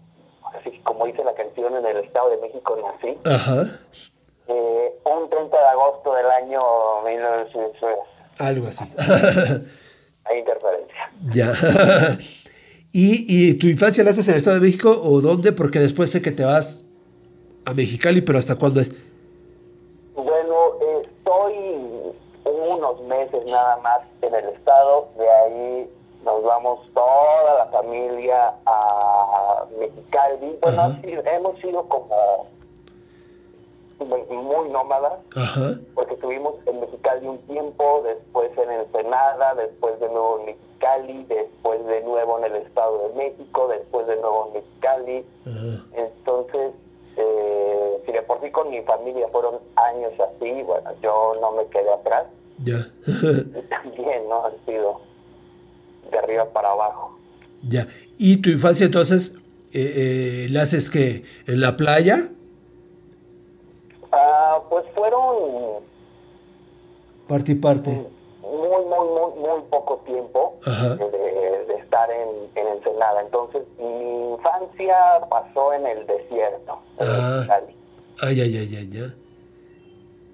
así 0.53 0.71
que 0.71 0.83
como 0.83 1.05
dice 1.05 1.23
la 1.23 1.33
canción, 1.33 1.73
en 1.77 1.85
el 1.85 2.03
Estado 2.03 2.29
de 2.29 2.37
México 2.41 2.77
nací. 2.83 3.17
Ajá, 3.23 3.67
Eh, 4.49 4.99
un 5.05 5.29
30 5.29 5.57
de 5.57 5.67
agosto 5.67 6.13
del 6.15 6.25
año 6.25 6.61
1900, 7.05 7.89
algo 8.39 8.67
así. 8.67 8.83
hay 10.25 10.39
interferencia. 10.39 11.11
ya. 11.31 11.53
¿Y, 12.91 13.25
¿Y 13.29 13.53
tu 13.53 13.67
infancia 13.67 14.03
la 14.03 14.09
haces 14.09 14.27
en 14.27 14.33
el 14.33 14.39
Estado 14.39 14.57
de 14.59 14.61
México 14.65 15.01
o 15.01 15.21
dónde? 15.21 15.53
Porque 15.53 15.79
después 15.79 16.11
sé 16.11 16.21
que 16.21 16.33
te 16.33 16.43
vas 16.43 16.89
a 17.65 17.73
Mexicali, 17.73 18.21
pero 18.21 18.37
¿hasta 18.37 18.55
cuándo 18.55 18.79
es? 18.79 18.93
Bueno, 20.15 20.55
estoy 21.01 22.13
unos 22.45 23.01
meses 23.03 23.45
nada 23.49 23.77
más 23.77 24.03
en 24.21 24.33
el 24.35 24.49
estado, 24.49 25.07
de 25.17 25.29
ahí 25.29 25.89
nos 26.23 26.43
vamos 26.43 26.79
toda 26.93 27.55
la 27.57 27.65
familia 27.67 28.53
a 28.65 29.65
Mexicali. 29.77 30.57
Bueno, 30.61 30.81
Ajá. 30.81 30.99
hemos 31.03 31.59
sido 31.59 31.87
como 31.87 32.47
muy, 33.99 34.21
muy 34.37 34.69
nómadas, 34.69 35.13
Ajá, 35.35 35.75
porque 35.95 36.13
estuvimos 36.15 36.55
en 36.65 36.79
Mexicali 36.81 37.27
un 37.27 37.37
tiempo, 37.39 38.01
después 38.05 38.51
en 38.57 38.71
Ensenada, 38.71 39.55
después 39.55 39.99
de 39.99 40.07
nuevo 40.09 40.39
en 40.39 40.45
Mexicali, 40.47 41.23
después 41.25 41.85
de 41.85 42.01
nuevo 42.01 42.37
en 42.39 42.45
el 42.45 42.55
Estado 42.63 43.09
de 43.09 43.15
México, 43.15 43.67
después 43.69 44.07
de 44.07 44.15
nuevo 44.17 44.47
en 44.47 44.53
Mexicali. 44.53 45.25
ajá. 45.45 45.85
Entonces, 45.93 46.71
eh, 47.17 48.01
si 48.05 48.11
de 48.11 48.21
por 48.23 48.41
sí 48.41 48.49
con 48.51 48.69
mi 48.69 48.81
familia 48.81 49.27
fueron 49.31 49.59
años 49.75 50.13
así, 50.19 50.61
bueno, 50.63 50.89
yo 51.01 51.33
no 51.41 51.51
me 51.53 51.65
quedé 51.67 51.91
atrás. 51.91 52.25
Ya, 52.63 52.87
Y 53.07 53.61
también, 53.69 54.29
¿no? 54.29 54.45
Han 54.45 54.53
sido 54.65 55.01
de 56.11 56.17
arriba 56.19 56.45
para 56.51 56.71
abajo. 56.71 57.17
ya. 57.67 57.87
¿Y 58.17 58.37
tu 58.37 58.49
infancia 58.49 58.85
entonces 58.85 59.35
eh, 59.73 60.45
eh, 60.45 60.47
la 60.51 60.61
haces 60.61 60.89
que 60.89 61.23
en 61.47 61.59
la 61.61 61.75
playa? 61.75 62.29
Ah, 64.11 64.61
pues 64.69 64.85
fueron 64.93 65.83
Parte 67.27 67.53
y 67.53 67.55
parte. 67.55 68.05
Muy, 68.73 68.85
muy, 68.85 69.07
muy, 69.07 69.49
muy 69.49 69.61
poco 69.69 69.97
tiempo 70.05 70.55
de, 70.65 71.65
de 71.67 71.75
estar 71.75 72.09
en, 72.11 72.29
en 72.55 72.67
Ensenada. 72.77 73.21
Entonces, 73.21 73.63
mi 73.79 74.31
infancia 74.33 74.95
pasó 75.29 75.73
en 75.73 75.85
el 75.87 76.05
desierto, 76.07 76.79
Ah. 76.99 77.45
Ay, 78.21 78.41
ay, 78.41 78.57
ay, 78.57 78.75
ay, 78.77 78.89
ya. 78.89 79.13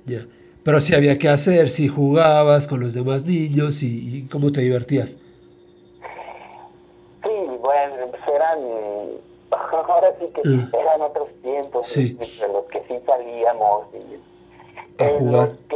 Ya. 0.06 0.26
Pero 0.64 0.80
sí 0.80 0.94
había 0.94 1.18
que 1.18 1.30
hacer, 1.30 1.70
si 1.70 1.88
jugabas 1.88 2.68
con 2.68 2.80
los 2.82 2.94
demás 2.94 3.24
niños 3.26 3.82
y, 3.84 4.18
y 4.20 4.28
cómo 4.28 4.52
te 4.52 4.62
divertías. 4.62 5.18
Sí, 7.24 7.30
bueno, 7.62 7.96
pues 8.12 8.22
eran, 8.34 8.60
ahora 9.88 10.14
sí 10.20 10.26
que 10.34 10.48
Mm. 10.48 10.70
eran 10.74 11.02
otros 11.02 11.30
tiempos 11.42 11.88
Sí. 11.88 12.18
en 12.44 12.54
los 12.54 12.66
que 12.66 12.84
sí 12.88 13.00
salíamos 13.06 13.88
y 13.94 15.02
A 15.04 15.10
en 15.10 15.20
jugar. 15.20 15.48
los 15.50 15.54
que 15.70 15.76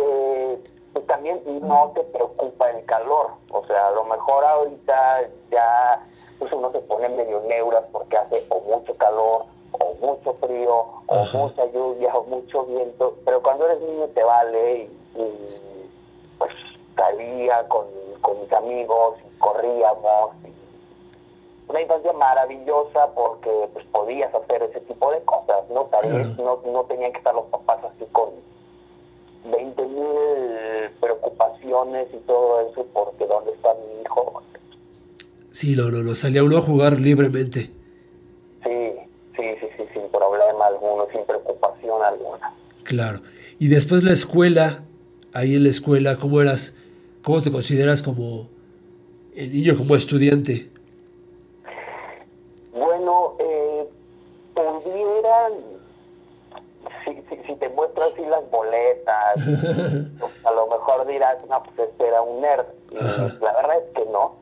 también 1.13 1.43
no 1.61 1.91
te 1.93 2.01
preocupa 2.05 2.71
el 2.71 2.83
calor, 2.85 3.33
o 3.51 3.63
sea, 3.67 3.89
a 3.89 3.91
lo 3.91 4.03
mejor 4.05 4.43
ahorita 4.43 5.29
ya 5.51 6.03
pues 6.39 6.51
uno 6.51 6.71
se 6.71 6.79
pone 6.79 7.07
medio 7.09 7.39
neuras 7.41 7.83
porque 7.91 8.17
hace 8.17 8.43
o 8.49 8.59
mucho 8.61 8.95
calor 8.95 9.45
o 9.73 9.93
mucho 10.01 10.33
frío 10.33 10.73
o 11.05 11.15
Ajá. 11.15 11.37
mucha 11.37 11.65
lluvia 11.67 12.15
o 12.15 12.23
mucho 12.23 12.65
viento, 12.65 13.15
pero 13.25 13.43
cuando 13.43 13.67
eres 13.67 13.81
niño 13.81 14.07
te 14.07 14.23
vale 14.23 14.75
y, 14.75 15.21
y, 15.21 15.91
pues 16.39 16.51
salía 16.95 17.67
con, 17.67 17.85
con 18.21 18.41
mis 18.41 18.51
amigos 18.51 19.17
y 19.23 19.37
corríamos 19.37 20.31
y 20.45 21.71
una 21.71 21.79
infancia 21.79 22.13
maravillosa 22.13 23.11
porque 23.13 23.69
pues 23.71 23.85
podías 23.91 24.33
hacer 24.33 24.63
ese 24.63 24.79
tipo 24.79 25.11
de 25.11 25.21
cosas, 25.25 25.69
¿no? 25.69 25.83
Tal 25.83 26.11
vez 26.11 26.39
no, 26.39 26.59
no 26.65 26.83
tenían 26.85 27.11
que 27.11 27.19
estar 27.19 27.35
los 27.35 27.45
papás 27.45 27.77
así 27.83 28.05
con 28.11 28.31
20 29.45 29.85
mil 29.87 30.89
preocupaciones 30.99 32.07
y 32.13 32.17
todo 32.27 32.69
eso 32.69 32.87
porque 32.93 33.25
dónde 33.25 33.51
está 33.51 33.73
mi 33.75 34.01
hijo. 34.01 34.41
Sí, 35.51 35.75
no, 35.75 35.91
no, 35.91 36.03
no, 36.03 36.15
salía 36.15 36.43
uno 36.43 36.57
a 36.57 36.61
jugar 36.61 36.99
libremente. 36.99 37.69
Sí, 38.63 38.91
sí, 39.35 39.43
sí, 39.59 39.67
sí, 39.77 39.83
sin 39.93 40.09
problema 40.09 40.67
alguno, 40.67 41.07
sin 41.11 41.23
preocupación 41.25 42.01
alguna. 42.01 42.53
Claro. 42.83 43.21
Y 43.59 43.67
después 43.67 44.03
la 44.03 44.13
escuela, 44.13 44.83
ahí 45.33 45.55
en 45.55 45.63
la 45.63 45.69
escuela, 45.69 46.17
¿cómo 46.17 46.41
eras? 46.41 46.75
¿Cómo 47.21 47.41
te 47.41 47.51
consideras 47.51 48.01
como 48.01 48.49
el 49.35 49.51
niño, 49.51 49.77
como 49.77 49.95
estudiante? 49.95 50.69
Bueno, 52.73 53.35
eh, 53.39 53.85
pudieran, 54.53 55.53
si, 57.05 57.13
si, 57.29 57.43
si 57.47 57.55
te 57.55 57.62
muestro 57.73 58.05
así 58.05 58.25
las 58.25 58.49
boletas, 58.49 59.37
a 60.45 60.51
lo 60.51 60.67
mejor 60.67 61.05
dirás, 61.05 61.45
no, 61.47 61.63
pues 61.63 61.89
este 61.89 62.07
era 62.07 62.21
un 62.21 62.41
nerd. 62.41 62.65
Y 62.91 62.95
la 62.95 63.53
verdad 63.53 63.77
es 63.77 63.93
que 63.95 64.05
no. 64.05 64.35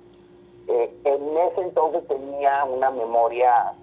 Eh, 0.67 0.93
en 1.03 1.37
ese 1.37 1.61
entonces 1.61 2.07
tenía 2.07 2.63
una 2.65 2.91
memoria 2.91 3.73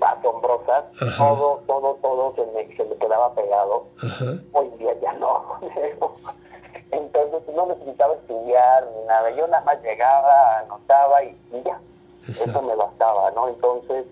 asombrosa. 0.00 0.86
Ajá. 1.00 1.16
Todo, 1.18 1.62
todo, 1.66 1.94
todo 2.02 2.34
se 2.34 2.46
me, 2.52 2.76
se 2.76 2.84
me 2.84 2.96
quedaba 2.96 3.34
pegado. 3.34 3.86
Ajá. 4.02 4.34
Hoy 4.52 4.70
día 4.78 4.94
ya 5.00 5.12
no. 5.14 5.60
Entonces 6.90 7.42
no 7.54 7.66
necesitaba 7.66 8.14
estudiar 8.14 8.86
ni 8.96 9.06
nada. 9.06 9.30
Yo 9.30 9.46
nada 9.46 9.64
más 9.64 9.82
llegaba, 9.82 10.60
anotaba 10.60 11.24
y, 11.24 11.36
y 11.52 11.62
ya. 11.62 11.80
Eso 12.28 12.62
me 12.62 12.74
bastaba, 12.74 13.30
¿no? 13.32 13.48
Entonces, 13.48 14.06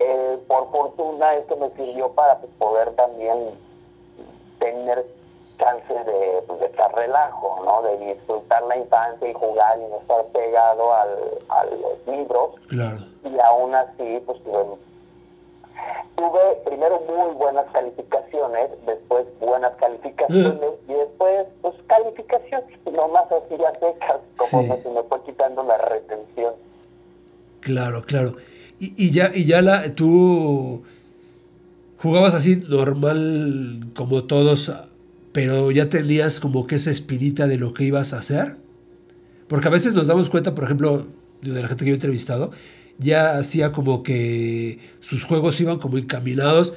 eh, 0.00 0.38
por 0.48 0.70
fortuna 0.70 1.34
esto 1.36 1.56
me 1.56 1.70
sirvió 1.70 2.10
para 2.12 2.38
pues, 2.38 2.50
poder 2.58 2.90
también 2.96 3.50
tener 4.58 5.04
chance 5.58 5.92
de, 5.92 6.42
pues, 6.46 6.60
de 6.60 6.66
estar 6.66 6.94
relajo, 6.94 7.62
¿no? 7.64 7.82
De 7.82 7.98
disfrutar 7.98 8.62
la 8.64 8.76
infancia 8.78 9.28
y 9.28 9.34
jugar 9.34 9.78
y 9.78 9.82
no 9.90 9.98
estar 9.98 10.24
pegado 10.26 10.94
al, 10.94 11.18
a 11.50 11.64
los 11.66 12.06
libros. 12.06 12.54
Claro. 12.68 12.96
Y 13.24 13.38
aún 13.40 13.74
así, 13.74 14.22
pues 14.24 14.42
tuve, 14.42 14.64
tuve 16.16 16.54
primero 16.64 17.00
muy 17.00 17.34
buenas 17.34 17.66
calificaciones, 17.72 18.70
después 18.86 19.26
buenas 19.40 19.72
calificaciones 19.76 20.70
y 20.88 20.92
después, 20.94 21.46
pues 21.60 21.74
calificaciones, 21.86 22.64
nomás 22.90 23.30
así 23.30 23.56
las 23.58 23.78
secas, 23.78 24.16
como 24.36 24.62
Sí. 24.62 24.82
se 24.82 24.88
me 24.88 25.02
fue 25.02 25.20
quitando 25.24 25.62
la 25.62 25.76
retención. 25.76 26.54
Claro, 27.60 28.02
claro. 28.02 28.32
Y, 28.82 29.10
ya, 29.10 29.30
y 29.34 29.44
ya 29.44 29.60
la, 29.60 29.94
tú 29.94 30.82
jugabas 31.98 32.32
así 32.34 32.56
normal 32.66 33.90
como 33.94 34.24
todos, 34.24 34.72
pero 35.32 35.70
ya 35.70 35.90
tenías 35.90 36.40
como 36.40 36.66
que 36.66 36.76
esa 36.76 36.90
espinita 36.90 37.46
de 37.46 37.58
lo 37.58 37.74
que 37.74 37.84
ibas 37.84 38.14
a 38.14 38.18
hacer. 38.18 38.56
Porque 39.48 39.68
a 39.68 39.70
veces 39.70 39.94
nos 39.94 40.06
damos 40.06 40.30
cuenta, 40.30 40.54
por 40.54 40.64
ejemplo, 40.64 41.06
de 41.42 41.60
la 41.60 41.68
gente 41.68 41.84
que 41.84 41.90
yo 41.90 41.94
he 41.94 41.96
entrevistado, 41.96 42.52
ya 42.98 43.36
hacía 43.36 43.70
como 43.70 44.02
que 44.02 44.78
sus 45.00 45.24
juegos 45.24 45.60
iban 45.60 45.78
como 45.78 45.98
encaminados. 45.98 46.72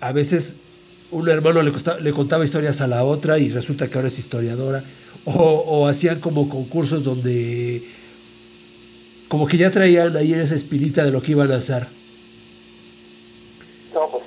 A 0.00 0.12
veces 0.12 0.56
un 1.10 1.28
hermano 1.28 1.60
le, 1.60 1.72
le 2.00 2.12
contaba 2.12 2.42
historias 2.42 2.80
a 2.80 2.86
la 2.86 3.04
otra 3.04 3.38
y 3.38 3.50
resulta 3.50 3.90
que 3.90 3.98
ahora 3.98 4.08
es 4.08 4.18
historiadora. 4.18 4.82
O 5.24 5.86
hacían 5.86 6.20
como 6.20 6.48
concursos 6.48 7.04
donde 7.04 7.82
como 9.32 9.46
que 9.46 9.56
ya 9.56 9.70
traían 9.70 10.14
ahí 10.14 10.34
esa 10.34 10.54
espinita 10.54 11.04
de 11.04 11.10
lo 11.10 11.22
que 11.22 11.32
iban 11.32 11.50
a 11.52 11.56
hacer. 11.56 11.86
No, 13.94 14.06
pues 14.08 14.24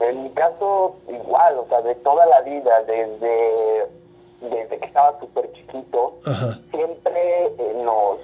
en 0.00 0.22
mi 0.22 0.30
caso 0.30 0.96
igual, 1.10 1.58
o 1.58 1.66
sea, 1.68 1.82
de 1.82 1.94
toda 1.96 2.24
la 2.24 2.40
vida, 2.40 2.82
desde, 2.84 3.86
desde 4.40 4.78
que 4.78 4.86
estaba 4.86 5.20
súper 5.20 5.52
chiquito, 5.52 6.16
Ajá, 6.24 6.58
siempre 6.70 7.48
eh, 7.58 7.82
nos 7.84 8.16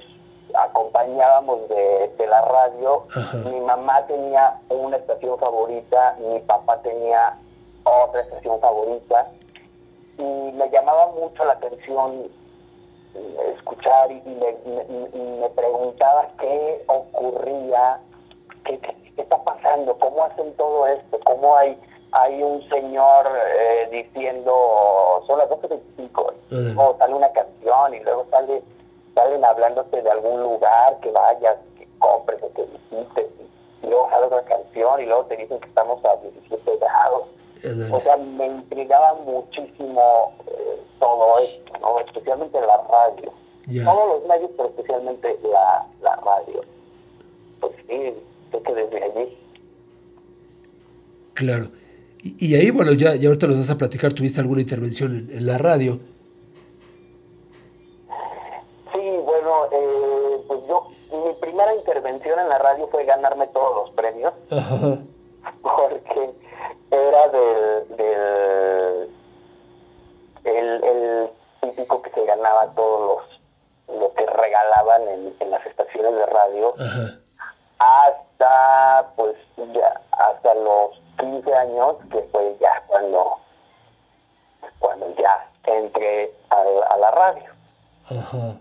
acompañábamos 0.54 1.68
de, 1.68 2.10
de 2.16 2.26
la 2.26 2.40
radio. 2.46 3.04
Ajá. 3.14 3.36
Mi 3.50 3.60
mamá 3.60 4.06
tenía 4.06 4.58
una 4.70 4.96
estación 4.96 5.38
favorita, 5.38 6.16
mi 6.18 6.40
papá 6.40 6.80
tenía 6.80 7.36
otra 7.84 8.22
estación 8.22 8.58
favorita. 8.58 9.30
Y 10.16 10.22
me 10.22 10.70
llamaba 10.70 11.12
mucho 11.12 11.44
la 11.44 11.52
atención 11.52 12.30
y, 14.10 14.22
y 14.24 14.34
me, 14.34 14.52
me- 14.64 15.08
y 15.12 15.40
me 15.40 15.48
preguntaba 15.50 16.28
qué 16.38 16.84
ocurría, 16.86 18.00
qué, 18.64 18.78
qué- 18.78 19.12
qué 19.16 19.22
está 19.22 19.42
pasando, 19.44 19.98
cómo 19.98 20.24
hacen 20.24 20.52
todo 20.54 20.86
esto, 20.86 21.18
cómo 21.24 21.56
hay 21.56 21.78
hay 22.12 22.42
un 22.42 22.66
señor 22.70 23.26
eh, 23.58 23.88
diciendo 23.90 24.52
son 25.26 25.38
las 25.38 25.48
12.25 25.50 26.32
Ajá. 26.52 26.82
o 26.82 26.96
sale 26.96 27.14
una 27.14 27.30
canción 27.32 27.94
y 27.94 28.00
luego 28.00 28.24
sale 28.30 28.62
salen 29.14 29.44
hablándote 29.44 30.00
de 30.02 30.10
algún 30.10 30.42
lugar 30.42 30.98
que 31.00 31.10
vayas, 31.10 31.56
que 31.78 31.86
compres 31.98 32.42
o 32.42 32.52
que 32.52 32.62
visites. 32.64 33.26
y 33.82 33.86
luego 33.86 34.08
sale 34.10 34.26
otra 34.26 34.42
canción 34.42 35.00
y 35.02 35.06
luego 35.06 35.24
te 35.24 35.36
dicen 35.36 35.58
que 35.58 35.68
estamos 35.68 36.02
a 36.04 36.16
17 36.16 36.76
grados. 36.78 37.22
O 37.92 38.00
sea, 38.00 38.16
me 38.16 38.46
intrigaba 38.46 39.14
muchísimo 39.14 40.32
eh, 40.46 40.80
todo 41.00 41.38
esto, 41.40 41.72
¿no? 41.80 41.98
Especialmente 42.00 42.60
la 42.60 42.76
radio. 42.88 43.32
Todos 43.66 44.20
los 44.20 44.28
medios, 44.28 44.50
pero 44.56 44.68
especialmente 44.68 45.38
la, 45.42 45.86
la 46.02 46.16
radio. 46.16 46.60
Pues 47.60 47.72
sí, 47.88 48.14
sé 48.52 48.62
que 48.62 48.74
desde 48.74 49.02
allí. 49.02 49.38
Claro. 51.34 51.66
Y, 52.22 52.46
y 52.46 52.54
ahí, 52.54 52.70
bueno, 52.70 52.92
ya, 52.92 53.14
ya 53.16 53.28
ahorita 53.28 53.46
nos 53.48 53.56
vas 53.58 53.70
a 53.70 53.78
platicar, 53.78 54.12
tuviste 54.12 54.40
alguna 54.40 54.60
intervención 54.60 55.14
en, 55.16 55.36
en 55.36 55.46
la 55.46 55.58
radio. 55.58 55.98
Sí, 58.92 59.18
bueno, 59.24 59.66
eh, 59.72 60.40
pues 60.46 60.60
yo, 60.68 60.86
mi 61.12 61.34
primera 61.40 61.74
intervención 61.74 62.38
en 62.38 62.48
la 62.48 62.58
radio 62.58 62.88
fue 62.88 63.04
ganarme 63.04 63.46
todos 63.48 63.86
los 63.86 63.94
premios, 63.94 64.32
Ajá. 64.50 64.98
porque 65.62 66.30
era 66.90 67.28
del, 67.28 67.96
del 67.96 69.10
el, 70.44 70.84
el 70.84 71.30
típico 71.60 72.00
que 72.02 72.10
se 72.10 72.24
ganaba 72.24 72.72
todos 72.74 73.18
los, 73.18 73.35
lo 73.88 74.12
que 74.14 74.26
regalaban 74.26 75.02
en, 75.08 75.34
en 75.40 75.50
las 75.50 75.64
estaciones 75.66 76.14
de 76.14 76.26
radio, 76.26 76.74
Ajá. 76.78 77.18
hasta, 77.78 79.12
pues, 79.16 79.34
ya, 79.74 80.00
hasta 80.12 80.54
los 80.54 80.90
15 81.18 81.54
años, 81.54 81.96
que 82.10 82.22
fue 82.32 82.56
ya 82.60 82.82
cuando, 82.86 83.36
cuando 84.78 85.14
ya 85.16 85.50
entré 85.64 86.32
a, 86.50 86.56
la- 86.64 86.86
a 86.86 86.96
la 86.98 87.10
radio. 87.10 87.44
Ajá. 88.08 88.60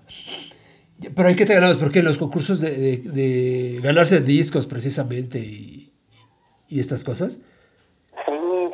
Pero 1.15 1.27
hay 1.27 1.35
que 1.35 1.45
te 1.45 1.53
ganabas, 1.53 1.77
porque 1.77 1.99
en 1.99 2.05
los 2.05 2.17
concursos 2.17 2.61
de, 2.61 2.71
de- 2.71 2.97
de 3.09 3.79
ganarse 3.81 4.21
discos 4.21 4.65
precisamente 4.67 5.37
y, 5.39 5.93
y 6.69 6.79
estas 6.79 7.03
cosas. 7.03 7.39
Sí, 8.25 8.31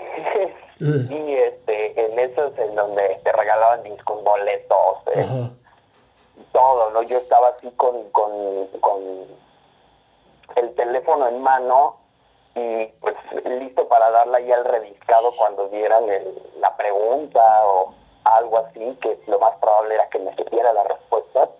Eh. 0.83 1.05
sí, 1.07 1.33
este, 1.35 2.05
en 2.07 2.17
esos 2.17 2.57
en 2.57 2.73
donde 2.73 3.03
te 3.23 3.31
regalaban 3.33 3.83
discos, 3.83 4.23
boletos, 4.23 4.97
eh, 5.15 5.19
Ajá. 5.21 5.51
Todo, 6.51 6.89
¿no? 6.91 7.01
Yo 7.03 7.17
estaba 7.17 7.49
así 7.49 7.69
con, 7.77 8.09
con, 8.11 8.67
con 8.79 9.01
el 10.55 10.73
teléfono 10.75 11.27
en 11.27 11.41
mano 11.41 11.97
y 12.55 12.85
pues 12.99 13.15
listo 13.45 13.87
para 13.87 14.11
darle 14.11 14.37
ahí 14.37 14.51
al 14.51 14.65
rediscado 14.65 15.31
cuando 15.37 15.67
dieran 15.69 16.07
el- 16.09 16.41
la 16.59 16.75
pregunta 16.75 17.41
o 17.65 17.93
algo 18.25 18.57
así, 18.59 18.97
que 19.01 19.19
lo 19.27 19.39
más 19.39 19.55
probable 19.61 19.95
era 19.95 20.09
que 20.09 20.19
me 20.19 20.35
supiera 20.35 20.73
la 20.73 20.83
respuesta. 20.83 21.49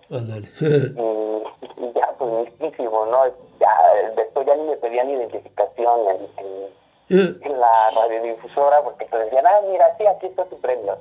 Y, 0.94 1.84
y 1.86 1.92
ya, 1.94 2.14
pues 2.18 2.30
listísimo, 2.50 3.06
¿no? 3.06 3.24
Ya, 3.58 3.74
después 4.14 4.46
ya 4.46 4.54
ni 4.56 4.64
me 4.68 4.76
pedían 4.76 5.10
identificación 5.10 6.00
en- 6.08 6.44
en 6.46 6.72
Eh, 7.10 7.36
en 7.42 7.60
la 7.60 7.90
radiodifusora 7.94 8.80
porque 8.82 9.04
te 9.04 9.18
decían, 9.18 9.46
ah, 9.46 9.60
mira, 9.68 9.94
sí, 9.98 10.06
aquí 10.06 10.26
está 10.26 10.44
tu 10.46 10.58
premio. 10.60 10.96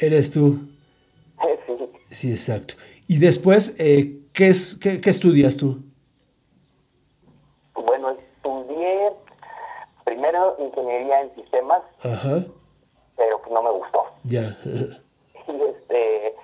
Eres 0.00 0.30
tú. 0.30 0.58
Sí, 1.66 1.90
Sí, 2.10 2.30
exacto. 2.30 2.74
Y 3.08 3.18
después, 3.18 3.76
eh, 3.78 4.18
¿qué, 4.32 4.48
es, 4.48 4.76
qué, 4.80 5.00
qué 5.00 5.10
estudias 5.10 5.56
tú? 5.56 5.82
bueno, 7.74 8.10
estudié 8.10 9.12
primero 10.04 10.56
ingeniería 10.58 11.20
en 11.22 11.34
sistemas, 11.34 11.82
Ajá. 12.02 12.44
pero 13.16 13.40
no 13.50 13.62
me 13.62 13.70
gustó. 13.70 14.04
Ya. 14.24 14.56
Y, 15.48 15.62
este, 15.62 16.34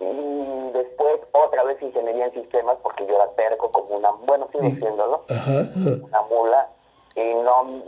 y 0.00 0.70
después 0.72 1.20
otra 1.30 1.62
vez 1.62 1.80
ingeniería 1.80 2.26
en 2.26 2.32
sistemas 2.32 2.76
porque 2.82 3.06
yo 3.06 3.14
era 3.14 3.30
terco 3.36 3.70
como 3.70 3.94
una, 3.94 4.10
bueno, 4.10 4.48
sigo 4.50 4.64
siéndolo, 4.74 5.24
una 5.28 6.22
mula, 6.22 6.68
y 7.14 7.20
no, 7.34 7.82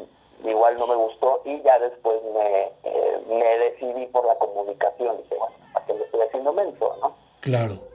igual 0.49 0.77
no 0.79 0.87
me 0.87 0.95
gustó, 0.95 1.43
y 1.45 1.61
ya 1.63 1.81
después 1.81 2.21
me, 2.35 2.67
eh, 2.85 3.21
me 3.29 3.59
decidí 3.59 4.07
por 4.07 4.25
la 4.27 4.37
comunicación, 4.37 5.17
dije, 5.25 5.35
bueno, 5.37 5.57
¿para 5.89 5.95
qué 5.95 5.95
le 5.95 6.05
estoy 6.05 6.21
haciendo 6.27 6.53
menso, 6.53 6.97
no? 7.01 7.17
Claro. 7.41 7.89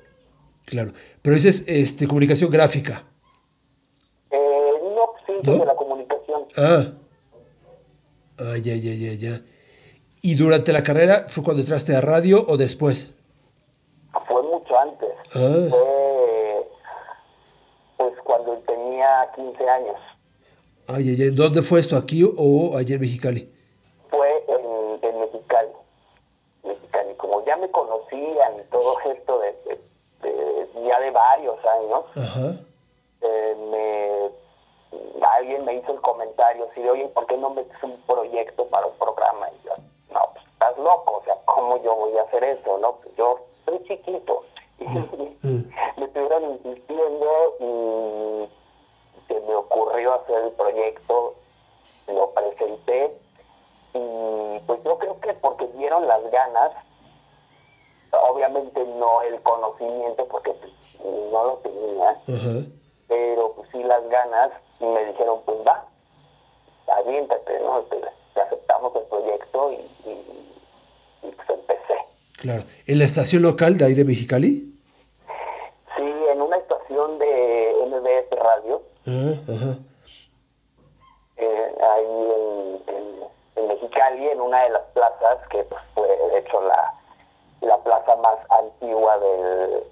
Claro. 0.66 0.92
Pero 1.22 1.36
dices 1.36 1.66
este, 1.68 2.08
comunicación 2.08 2.50
gráfica. 2.50 3.04
Eh, 4.32 4.72
no, 4.96 5.06
sí, 5.28 5.34
¿No? 5.44 5.58
de 5.58 5.66
la 5.66 5.76
comunicación. 5.76 6.48
Ah. 6.58 6.86
Ah, 8.40 8.58
ya, 8.58 8.76
ya, 8.76 8.94
ya, 8.94 9.14
ya. 9.14 9.42
¿Y 10.22 10.36
durante 10.36 10.72
la 10.72 10.84
carrera 10.84 11.26
fue 11.28 11.44
cuando 11.44 11.62
entraste 11.62 11.96
a 11.96 12.02
radio 12.02 12.46
o 12.48 12.58
después? 12.58 13.10
Fue 14.28 14.42
mucho 14.44 14.80
antes. 14.80 15.10
Ah. 15.34 15.68
Fue 15.70 16.68
pues 17.98 18.14
cuando 18.24 18.58
tenía 18.60 19.30
15 19.36 19.70
años. 19.70 19.96
Ay, 20.88 21.10
ay, 21.10 21.22
ay. 21.22 21.30
¿Dónde 21.32 21.62
fue 21.62 21.80
esto? 21.80 21.98
¿Aquí 21.98 22.24
o 22.24 22.78
allá 22.78 22.96
en 22.96 23.02
Mexicali? 23.02 23.54
Me 27.64 27.72
conocían 27.72 28.60
y 28.60 28.64
todo 28.64 29.00
esto 29.06 29.40
de, 29.40 29.52
de- 29.64 29.82
de- 30.22 30.84
ya 30.86 31.00
de 31.00 31.12
varios 31.12 31.58
años, 31.66 32.04
Ajá. 32.16 32.56
eh, 33.22 33.56
me, 33.72 35.28
alguien 35.28 35.64
me 35.66 35.76
hizo 35.76 35.94
el 35.94 36.02
comentario 36.02 36.68
así 36.70 36.82
de, 36.82 36.92
oye, 36.92 37.08
¿por 37.10 37.26
qué 37.26 37.38
no 37.38 37.52
metes 37.52 37.82
un 37.84 37.98
proyecto 38.06 38.66
para 38.68 38.86
un 38.88 38.98
programa? 38.98 39.48
Y 39.52 39.66
yo, 39.66 39.74
no, 40.12 40.20
pues 40.34 40.46
estás 40.52 40.78
loco, 40.78 41.20
o 41.20 41.24
sea, 41.24 41.36
¿cómo 41.46 41.82
yo 41.82 41.96
voy 41.96 42.18
a 42.18 42.24
hacer 42.24 42.44
eso? 42.44 42.78
No, 42.80 42.96
pues 42.98 43.16
yo 43.16 43.40
soy 43.66 43.82
chiquito. 43.88 44.44
Y 44.80 44.86
me 45.98 46.06
estuvieron 46.06 46.44
insistiendo 46.52 47.56
y 47.60 48.50
se 49.28 49.40
me 49.40 49.56
ocurrió 49.56 50.14
hacer 50.16 50.44
el 50.44 50.52
proyecto, 50.52 51.36
lo 52.08 52.30
presenté 52.32 53.18
y 53.94 54.60
pues 54.68 54.84
yo 54.84 54.98
creo 54.98 55.20
que 55.22 55.34
porque 55.36 55.68
dieron 55.68 56.06
las 56.08 56.30
ganas, 56.30 56.72
obviamente 58.34 58.84
no 58.98 59.22
el 59.22 59.40
conocimiento 59.42 60.26
porque 60.28 60.52
pues, 60.54 60.72
no 61.32 61.44
lo 61.44 61.54
tenía, 61.58 62.20
pero 63.08 63.54
pues 63.54 63.70
sí 63.72 63.84
las 63.84 64.08
ganas 64.10 64.50
y 64.80 64.86
me 64.86 65.06
dijeron 65.06 65.40
pues 65.46 65.58
va 65.66 65.86
aviéntate 66.98 67.60
no 67.60 67.82
te, 67.84 68.02
te 68.34 68.42
aceptamos 68.42 68.96
el 68.96 69.04
proyecto 69.04 69.72
y, 69.72 69.76
y, 70.10 71.28
y, 71.28 71.32
pues 71.32 71.50
empecé 71.50 71.98
Claro. 72.38 72.64
¿En 72.88 73.00
la 73.00 73.06
estación 73.06 73.44
local 73.44 73.78
de 73.78 73.86
ahí 73.86 73.94
de 73.94 74.04
Mexicali? 74.04 74.74
sí 75.96 76.14
en 76.32 76.42
una 76.42 76.58
estación 76.58 77.20
de 77.20 77.74
MBS 77.88 78.40
Radio. 78.40 78.82
Eh, 81.36 81.76
ahí 81.82 82.06
en, 82.06 82.96
en, 82.96 83.06
en 83.56 83.68
Mexicali 83.68 84.30
en 84.30 84.42
una 84.42 84.64
de 84.64 84.70
las 84.70 84.82
plazas 84.94 85.38
que 85.50 85.64
pues 85.64 85.82
fue 85.94 86.08
de 86.08 86.40
hecho 86.40 86.62
la, 86.62 86.94
la 87.64 87.78
plaza 87.84 88.16
más 88.18 88.38
antigua 88.50 89.18
del, 89.20 89.84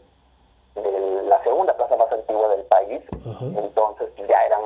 del- 0.75 1.29
la 1.29 1.43
segunda 1.43 1.75
plaza 1.75 1.95
más 1.97 2.11
antigua 2.11 2.47
del 2.49 2.63
país 2.65 3.01
entonces 3.55 4.09
ya 4.27 4.45
eran 4.45 4.61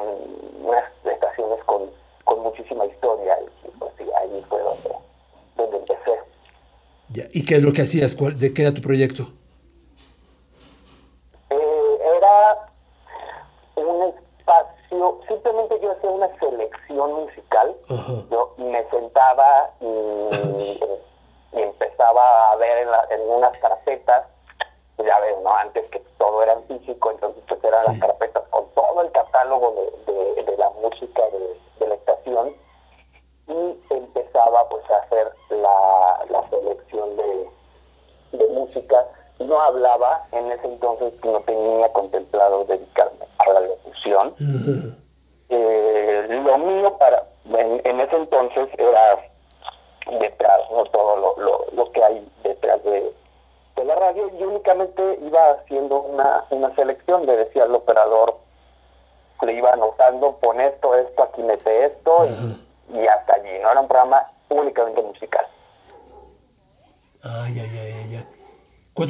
unas 0.64 0.84
estaciones 1.04 1.64
con, 1.66 1.90
con 2.24 2.40
muchísima 2.42 2.86
historia 2.86 3.38
y 3.42 3.68
pues 3.80 3.92
sí 3.98 4.06
ahí 4.18 4.44
fue 4.50 4.60
donde, 4.62 4.96
donde 5.56 5.78
empecé 5.78 6.20
Ya. 7.10 7.24
¿Y 7.32 7.46
qué 7.46 7.56
es 7.56 7.64
lo 7.64 7.72
que 7.74 7.84
hacías? 7.84 8.16
¿Cuál- 8.16 8.38
¿De 8.38 8.54
qué 8.54 8.64
era 8.64 8.74
tu 8.74 8.82
proyecto? 8.82 9.24
Eh, 11.50 12.00
era 12.18 12.68
un 13.76 14.14
espacio, 14.38 15.20
simplemente 15.28 15.80
yo 15.82 15.92
hacía 15.92 16.10
una 16.10 16.30
selección 16.40 17.14
musical, 17.14 17.76
Ajá. 17.90 18.14
yo 18.32 18.54
me 18.58 18.84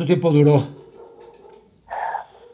¿Cuánto 0.06 0.22
tiempo 0.22 0.30
duró? 0.30 0.62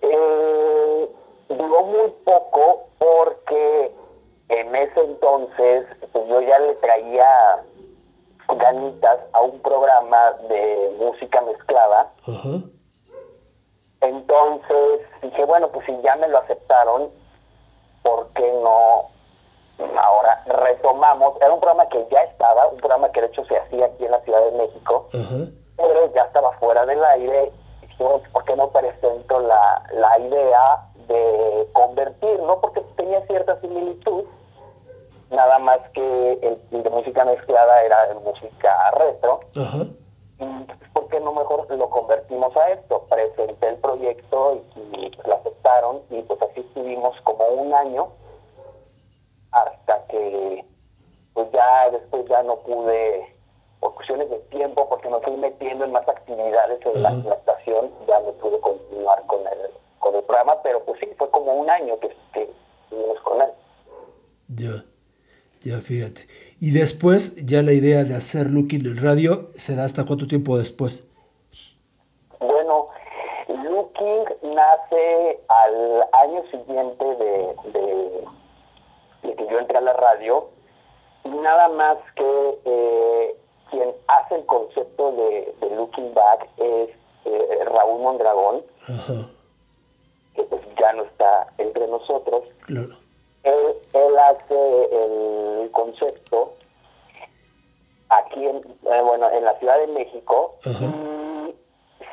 Eh, 0.02 1.10
duró 1.50 1.84
muy 1.84 2.10
poco 2.24 2.88
porque 2.98 3.92
ese 4.82 5.04
entonces, 5.04 5.86
pues 6.12 6.28
yo 6.28 6.42
ya 6.42 6.60
le 6.60 6.76
traía 6.76 7.64
ganitas 8.58 9.20
a 9.34 9.42
un 9.42 9.60
programa 9.62 10.32
de 10.50 10.96
música 11.00 11.42
mezclada. 11.42 12.12
Ajá. 12.28 12.62
Entonces 14.02 15.02
dije, 15.22 15.46
bueno, 15.46 15.70
pues 15.70 15.86
si 15.86 16.02
ya 16.02 16.16
me 16.16 16.28
lo 16.28 16.40
aceptaron, 16.40 17.10
¿por 18.04 18.28
qué 18.34 18.52
no 18.64 19.08
ahora 19.98 20.44
retomamos? 20.46 21.36
Era 21.42 21.54
un 21.54 21.60
programa 21.60 21.88
que 21.90 22.06
ya 22.12 22.24
estaba, 22.24 22.68
un 22.68 22.78
programa 22.78 23.12
que 23.12 23.22
de 23.22 23.28
hecho 23.28 23.46
se 23.46 23.58
hacía 23.58 23.86
aquí 23.86 24.06
en 24.06 24.12
la 24.12 24.22
Ciudad 24.22 24.44
de 24.46 24.58
México, 24.58 25.08
Ajá. 25.14 25.52
pero 25.78 26.14
ya 26.14 26.24
estaba 26.24 26.52
fuera 26.60 26.86
del 26.86 27.04
aire. 27.04 27.52
Y 27.82 27.86
dijimos, 27.88 28.22
¿por 28.34 28.44
qué 28.46 28.56
no 28.56 28.70
presento 28.72 29.40
la, 29.40 29.84
la 29.94 30.20
idea 30.20 30.88
de 31.08 31.70
convertirlo? 31.74 32.60
Porque 32.60 32.82
tenía 32.96 33.26
cierta 33.28 33.60
similitud, 33.62 34.26
nada 35.32 35.60
más 35.60 35.80
que 35.94 36.34
el, 36.34 36.62
el 36.72 36.84
de 36.84 36.90
música 36.90 37.26
mezclada 37.26 37.84
era 37.84 38.08
de 38.08 38.16
música 38.16 38.92
retro. 38.92 39.40
Ajá. 39.56 39.86
Y, 40.40 40.64
pues, 40.64 40.90
¿por 40.94 41.08
qué 41.10 41.20
no 41.20 41.34
mejor 41.34 41.68
lo 41.70 41.90
convertimos 41.90 42.56
a 42.58 42.70
esto? 42.70 43.06
Presenté 43.10 43.70
el 43.70 43.78
proyecto 43.78 44.64
y, 44.76 44.80
y, 45.06 45.10
pues, 45.10 45.28
lo 45.28 45.36
aceptaron 45.36 46.02
y 46.10 46.22
pues 46.24 46.42
así 46.42 46.62
estuvimos 46.62 47.20
como 47.22 47.46
un 47.46 47.74
año 47.74 48.10
hasta 49.52 50.06
que 50.08 50.66
pues 51.34 51.48
ya 51.52 51.90
después 51.92 52.26
ya 52.28 52.44
no 52.44 52.58
pude, 52.58 53.36
por 53.80 53.94
cuestiones 53.96 54.30
de 54.30 54.40
tiempo, 54.50 54.88
porque 54.90 55.10
me 55.10 55.20
fui 55.20 55.38
metiendo 55.38 55.86
en 55.86 55.92
más 55.92 56.08
actividades 56.08 56.80
en 56.86 57.04
la, 57.04 57.10
estación, 57.10 57.92
ya 58.08 58.20
no 58.20 58.32
pude 58.34 58.60
continuar 58.60 59.26
con 59.28 59.40
el, 59.48 59.72
con 60.00 60.16
el 60.16 60.24
programa, 60.24 60.62
pero 60.62 60.84
pues 60.84 61.00
sí, 61.00 61.10
fue 61.18 61.30
como 61.30 61.54
un 61.54 61.70
año 61.70 61.98
que, 62.00 62.10
que 62.34 62.50
estuvimos 62.84 63.20
con 63.22 63.42
él. 63.42 63.50
Ya. 64.50 64.91
Ya, 65.64 65.78
fíjate. 65.80 66.22
Y 66.60 66.72
después, 66.72 67.36
ya 67.46 67.62
la 67.62 67.74
idea 67.74 68.04
de 68.04 68.16
hacer 68.16 68.50
Looking 68.52 68.86
en 68.86 68.98
radio 69.02 69.52
se 69.56 69.76
da 69.76 69.84
hasta 69.84 70.06
cuánto 70.06 70.28
tiempo 70.28 70.58
después. 70.58 71.04
Bueno, 72.40 72.88
Looking 73.48 74.24
nace 74.56 75.40
al 75.48 76.04
año 76.24 76.42
siguiente 76.50 77.06
de, 77.06 77.56
de- 77.74 78.24
de 79.24 79.36
que 79.36 79.48
yo 79.52 79.60
entré 79.60 79.78
a 79.78 79.82
la 79.82 79.94
radio 79.94 80.50
y 81.26 81.30
nada 81.30 81.70
más 81.70 81.98
que 82.16 82.60
eh, 82.66 83.36
quien 83.70 83.90
hace 84.08 84.36
el 84.36 84.46
concepto 84.48 85.12
de, 85.12 85.54
de 85.62 85.76
Looking 85.76 86.12
Back 86.16 86.50
es 86.58 86.90
eh, 87.26 87.60
Raúl 87.66 88.02
Mondragón, 88.02 88.64
Ajá. 88.88 89.28
que 90.34 90.42
pues 90.44 90.62
ya 90.80 90.94
no 90.94 91.04
está 91.04 91.54
entre 91.60 91.86
nosotros. 91.88 92.50
Claro. 92.66 92.96
Él, 93.44 93.76
él 93.94 94.20
hace 94.20 94.90
el 94.92 95.72
concepto 95.72 96.54
aquí 98.10 98.46
en, 98.46 98.58
eh, 98.58 99.02
bueno, 99.04 99.30
en 99.32 99.46
la 99.46 99.58
Ciudad 99.60 99.80
de 99.80 99.88
México 99.88 100.56
y 100.66 101.56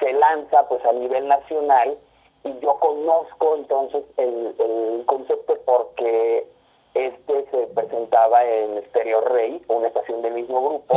se 0.00 0.12
lanza 0.12 0.68
pues 0.68 0.84
a 0.84 0.92
nivel 0.92 1.26
nacional 1.28 1.98
y 2.44 2.58
yo 2.60 2.78
conozco 2.78 3.56
entonces 3.56 4.04
el, 4.16 4.54
el 4.58 5.04
concepto 5.06 5.54
porque 5.66 6.48
este 6.94 7.46
se 7.50 7.66
presentaba 7.68 8.44
en 8.44 8.82
Stereo 8.88 9.20
Rey, 9.22 9.62
una 9.68 9.88
estación 9.88 10.22
del 10.22 10.34
mismo 10.34 10.62
grupo, 10.68 10.94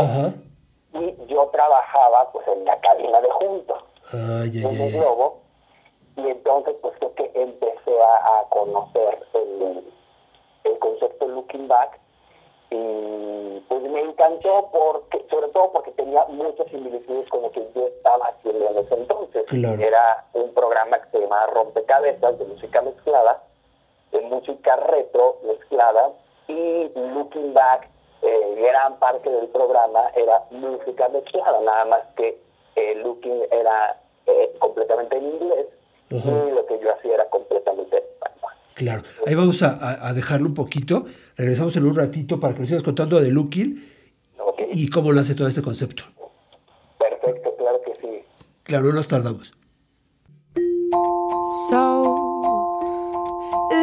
y 0.94 1.16
yo 1.28 1.48
trabajaba 1.48 2.32
pues 2.32 2.48
en 2.48 2.64
la 2.66 2.80
cabina 2.80 3.20
de 3.22 3.30
juntos 3.32 3.84
en 4.14 4.82
el 4.82 4.92
globo 4.94 5.42
y 6.16 6.28
entonces 6.30 6.76
pues 6.82 6.94
creo 7.00 7.14
que 7.16 7.32
empecé 7.34 8.02
a, 8.02 8.40
a 8.40 8.50
conocer 8.50 9.26
el 9.34 9.84
back 11.72 12.00
y 12.70 13.60
pues 13.68 13.82
me 13.82 14.02
encantó 14.02 14.70
porque 14.72 15.26
sobre 15.30 15.48
todo 15.50 15.72
porque 15.74 15.92
tenía 15.92 16.26
muchas 16.28 16.68
similitudes 16.68 17.28
con 17.30 17.42
lo 17.42 17.52
que 17.52 17.68
yo 17.76 17.88
estaba 17.88 18.28
haciendo 18.28 18.70
en 18.70 18.78
ese 18.78 18.94
entonces 18.96 19.44
Claro. 19.48 19.82
era 19.82 20.26
un 20.34 20.54
programa 20.54 21.00
que 21.02 21.10
se 21.12 21.20
llamaba 21.24 21.48
Rompecabezas 21.48 22.40
de 22.40 22.48
música 22.48 22.82
mezclada 22.82 23.44
de 24.12 24.22
música 24.22 24.76
retro 24.78 25.38
mezclada 25.44 26.12
y 26.48 26.90
looking 27.14 27.54
back 27.54 27.90
eh, 28.22 28.56
gran 28.58 28.98
parte 29.00 29.30
del 29.30 29.48
programa 29.48 30.10
era 30.16 30.44
música 30.52 31.10
mezclada 31.10 31.60
nada 31.62 31.86
más 31.86 32.02
que 32.16 32.40
eh, 32.76 32.96
looking 33.04 33.42
era 33.52 34.00
eh, 34.28 34.56
completamente 34.60 35.18
en 35.18 35.26
inglés 35.28 35.68
y 36.10 36.52
lo 36.52 36.66
que 36.66 36.78
yo 36.80 36.94
hacía 36.94 37.16
era 37.16 37.30
completamente 37.30 38.04
Claro. 38.76 39.02
Ahí 39.28 39.36
vamos 39.36 39.62
a, 39.64 39.78
a- 39.78 40.08
dejarlo 40.14 40.48
un 40.48 40.54
poquito. 40.54 41.06
Regresamos 41.38 41.76
en 41.76 41.86
un 41.86 41.96
ratito 41.96 42.40
para 42.40 42.54
que 42.54 42.62
nos 42.62 42.70
sigas 42.70 42.84
contando 42.84 43.20
de 43.20 43.32
Ok. 44.40 44.62
y 44.74 44.88
cómo 44.88 45.12
nace 45.14 45.36
todo 45.36 45.48
este 45.48 45.62
concepto. 45.62 46.04
perfecto 46.98 47.54
claro 47.58 47.80
que 47.86 47.94
sí 48.02 48.24
Claro, 48.64 48.86
no 48.86 48.94
nos 48.94 49.08
tardamos. 49.08 49.54
So 51.70 52.16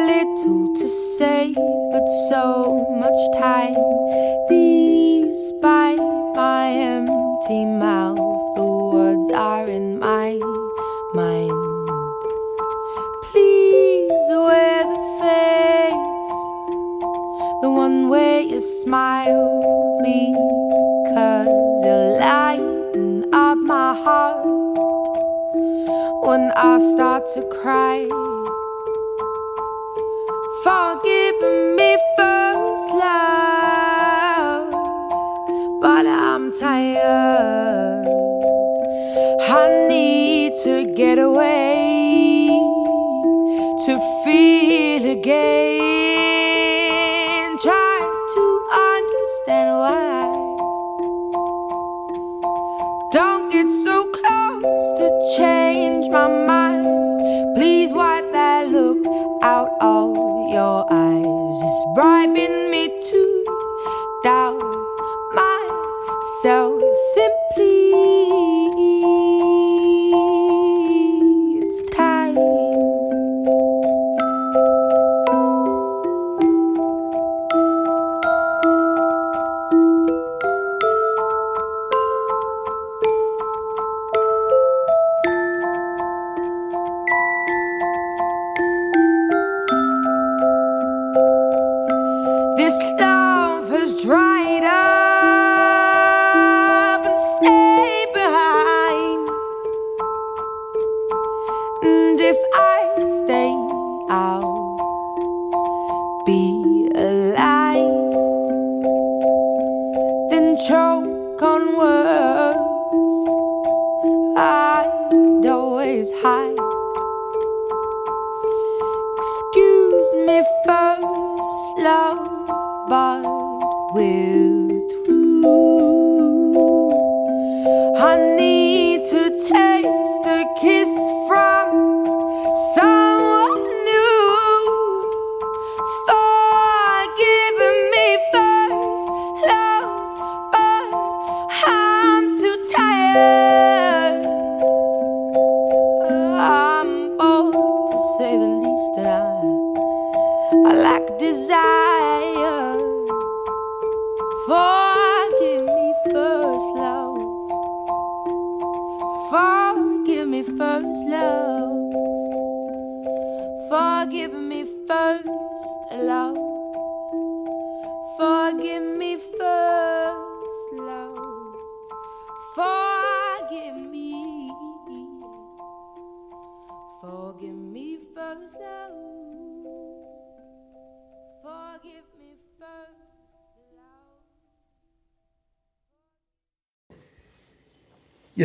little 0.07 0.73
to 0.75 0.87
say, 1.17 1.53
but 1.91 2.07
so 2.29 2.85
much 2.97 3.19
time. 3.33 3.75
Despite 4.49 5.99
my 6.35 6.67
empty 6.71 7.65
mouth, 7.65 8.08
smile, 18.89 20.01
me 20.01 20.33
because 21.03 21.47
you 21.85 21.97
lighten 22.25 23.23
up 23.31 23.55
my 23.59 23.93
heart 24.03 24.43
when 26.27 26.51
I 26.55 26.79
start 26.93 27.23
to 27.35 27.41
cry. 27.61 27.99
Forgive 30.63 31.39
me 31.77 31.89
first, 32.17 32.85
love, 33.05 34.71
but 35.83 36.07
I'm 36.07 36.51
tired. 36.59 38.07
I 39.55 39.87
need 39.87 40.53
to 40.63 40.95
get 40.95 41.19
away 41.19 42.47
to 43.85 43.93
feel 44.23 45.11
again. 45.11 46.78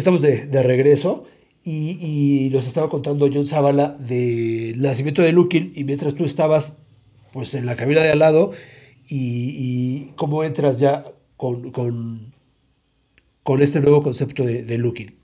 Estamos 0.05 0.21
de, 0.21 0.47
de 0.49 0.63
regreso 0.63 1.25
y, 1.63 1.97
y 1.99 2.51
nos 2.51 2.67
estaba 2.67 2.91
contando 2.91 3.27
John 3.33 3.47
Zavala 3.47 3.97
del 3.99 4.83
nacimiento 4.83 5.23
de 5.23 5.33
Looking 5.33 5.73
y 5.75 5.85
mientras 5.85 6.15
tú 6.15 6.27
estabas 6.27 6.77
pues 7.33 7.55
en 7.55 7.65
la 7.65 7.75
cabina 7.75 8.03
de 8.03 8.11
al 8.11 8.19
lado 8.19 8.53
y, 9.09 9.57
y 10.09 10.13
cómo 10.13 10.45
entras 10.45 10.79
ya 10.79 11.07
con, 11.39 11.71
con, 11.71 12.19
con 13.45 13.63
este 13.63 13.81
nuevo 13.81 14.03
concepto 14.03 14.43
de, 14.43 14.63
de 14.63 14.77
Looking. 14.77 15.19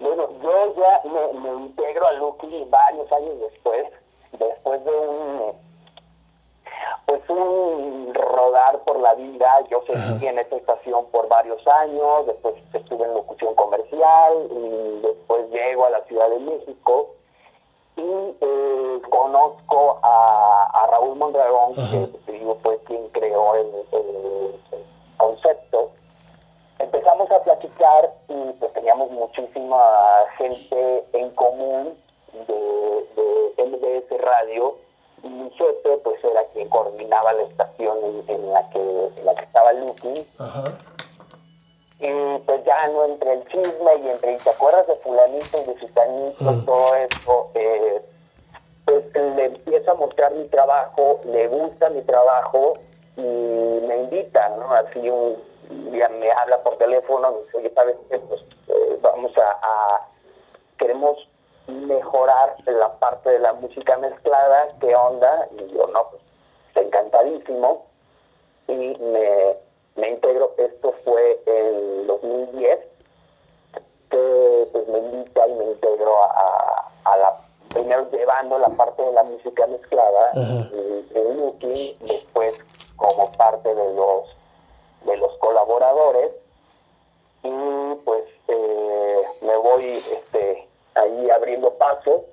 Bueno, 0.00 0.26
yo 0.42 0.74
ya 0.78 1.02
me, 1.04 1.38
me 1.38 1.66
integro 1.66 2.06
a 2.06 2.12
Lucky 2.20 2.64
varios 2.70 3.12
años 3.12 3.34
después, 3.52 3.84
después 4.32 4.84
de 4.86 4.90
un 4.90 5.63
un 7.34 8.14
rodar 8.14 8.80
por 8.84 8.98
la 9.00 9.14
vida, 9.14 9.48
yo 9.70 9.82
seguí 9.86 10.26
en 10.26 10.38
esta 10.38 10.56
estación 10.56 11.06
por 11.06 11.28
varios 11.28 11.66
años, 11.66 12.26
después 12.26 12.54
estuve 12.72 13.04
en 13.04 13.14
locución 13.14 13.54
comercial 13.54 14.48
y 14.50 15.00
después 15.02 15.50
llego 15.50 15.86
a 15.86 15.90
la 15.90 16.00
Ciudad 16.04 16.28
de 16.30 16.38
México 16.40 17.08
y 17.96 18.02
eh, 18.40 19.02
conozco 19.08 19.98
a, 20.02 20.68
a 20.72 20.86
Raúl 20.88 21.16
Mondragón, 21.16 21.74
que 22.26 22.32
digo, 22.32 22.58
fue 22.62 22.78
quien 22.84 23.08
creó 23.10 23.54
el, 23.54 23.66
el- 23.92 24.60
el 24.72 24.84
concepto. 25.16 25.90
Empezamos 26.78 27.30
a 27.30 27.42
platicar 27.42 28.12
y 28.28 28.52
pues 28.58 28.72
teníamos 28.72 29.10
muchísima 29.12 29.78
gente 30.38 31.04
en 31.12 31.30
común 31.30 31.96
de, 32.32 33.54
de 33.56 33.64
MBS 33.66 34.20
Radio 34.20 34.76
y 35.24 35.28
mi 35.28 35.50
jefe 35.50 35.96
pues 36.04 36.22
era 36.22 36.44
quien 36.52 36.68
coordinaba 36.68 37.32
la 37.32 37.42
estación 37.42 37.98
en, 38.04 38.24
en 38.28 38.52
la 38.52 38.68
que 38.70 38.78
en 39.16 39.24
la 39.24 39.34
que 39.34 39.44
estaba 39.44 39.72
Lucky 39.72 40.26
Ajá. 40.38 40.78
y 41.98 42.38
pues 42.40 42.64
ya 42.64 42.86
no 42.88 43.04
entre 43.06 43.32
el 43.32 43.48
chisme 43.48 43.96
y 44.04 44.08
entre 44.10 44.32
y 44.34 44.38
te 44.40 44.50
acuerdas 44.50 44.86
de 44.86 44.96
fulanito 44.96 45.62
y 45.62 45.64
de 45.64 45.80
sutanito 45.80 46.44
Ujú. 46.44 46.64
todo 46.66 46.94
esto 46.96 47.50
eh, 47.54 48.04
pues 48.84 49.04
le 49.14 49.44
empieza 49.46 49.92
a 49.92 49.94
mostrar 49.94 50.32
mi 50.34 50.44
trabajo 50.48 51.20
le 51.24 51.48
gusta 51.48 51.88
mi 51.90 52.02
trabajo 52.02 52.82
y 53.16 53.22
me 53.22 53.96
invita 54.02 54.48
no 54.50 54.70
así 54.72 55.08
un 55.08 55.42
día 55.90 56.08
me 56.10 56.30
habla 56.30 56.62
por 56.62 56.76
teléfono 56.76 57.32
me 57.32 57.38
dice 57.38 57.56
oye 57.58 57.72
sabes 57.74 57.96
qué? 58.10 58.18
pues 58.18 58.40
eh, 58.68 58.98
vamos 59.00 59.32
a, 59.38 59.50
a- 59.62 60.08
queremos 60.76 61.16
mejorar 61.66 62.56
la 62.66 62.92
parte 62.98 63.30
de 63.30 63.38
la 63.38 63.52
música 63.54 63.96
mezclada 63.96 64.68
qué 64.80 64.94
onda 64.94 65.48
y 65.52 65.72
yo 65.72 65.86
no 65.88 66.10
pues 66.10 66.86
encantadísimo 66.86 67.86
y 68.68 68.74
me, 68.74 69.56
me 69.96 70.08
integro, 70.08 70.54
esto 70.58 70.94
fue 71.04 71.42
en 71.46 72.06
2010, 72.06 72.78
que 74.10 74.68
pues 74.72 74.88
me 74.88 74.98
invita 74.98 75.46
y 75.48 75.52
me 75.54 75.64
integro 75.64 76.22
a, 76.22 76.90
a 77.04 77.16
la, 77.16 77.36
primero 77.68 78.10
llevando 78.10 78.58
la 78.58 78.70
parte 78.70 79.02
de 79.02 79.12
la 79.12 79.22
música 79.22 79.66
mezclada 79.66 80.30
Ajá. 80.30 80.68
en, 80.72 81.06
en 81.14 81.36
Looking, 81.36 81.98
después 82.00 82.58
como 82.96 83.30
parte 83.32 83.74
de 83.74 83.94
los, 83.94 84.28
de 85.04 85.16
los 85.16 85.36
colaboradores 85.38 86.30
y 87.42 87.94
pues 88.04 88.24
eh, 88.48 89.22
me 89.42 89.56
voy 89.56 90.02
este, 90.10 90.63
ahí 90.94 91.30
abriendo 91.30 91.72
paso 91.74 92.24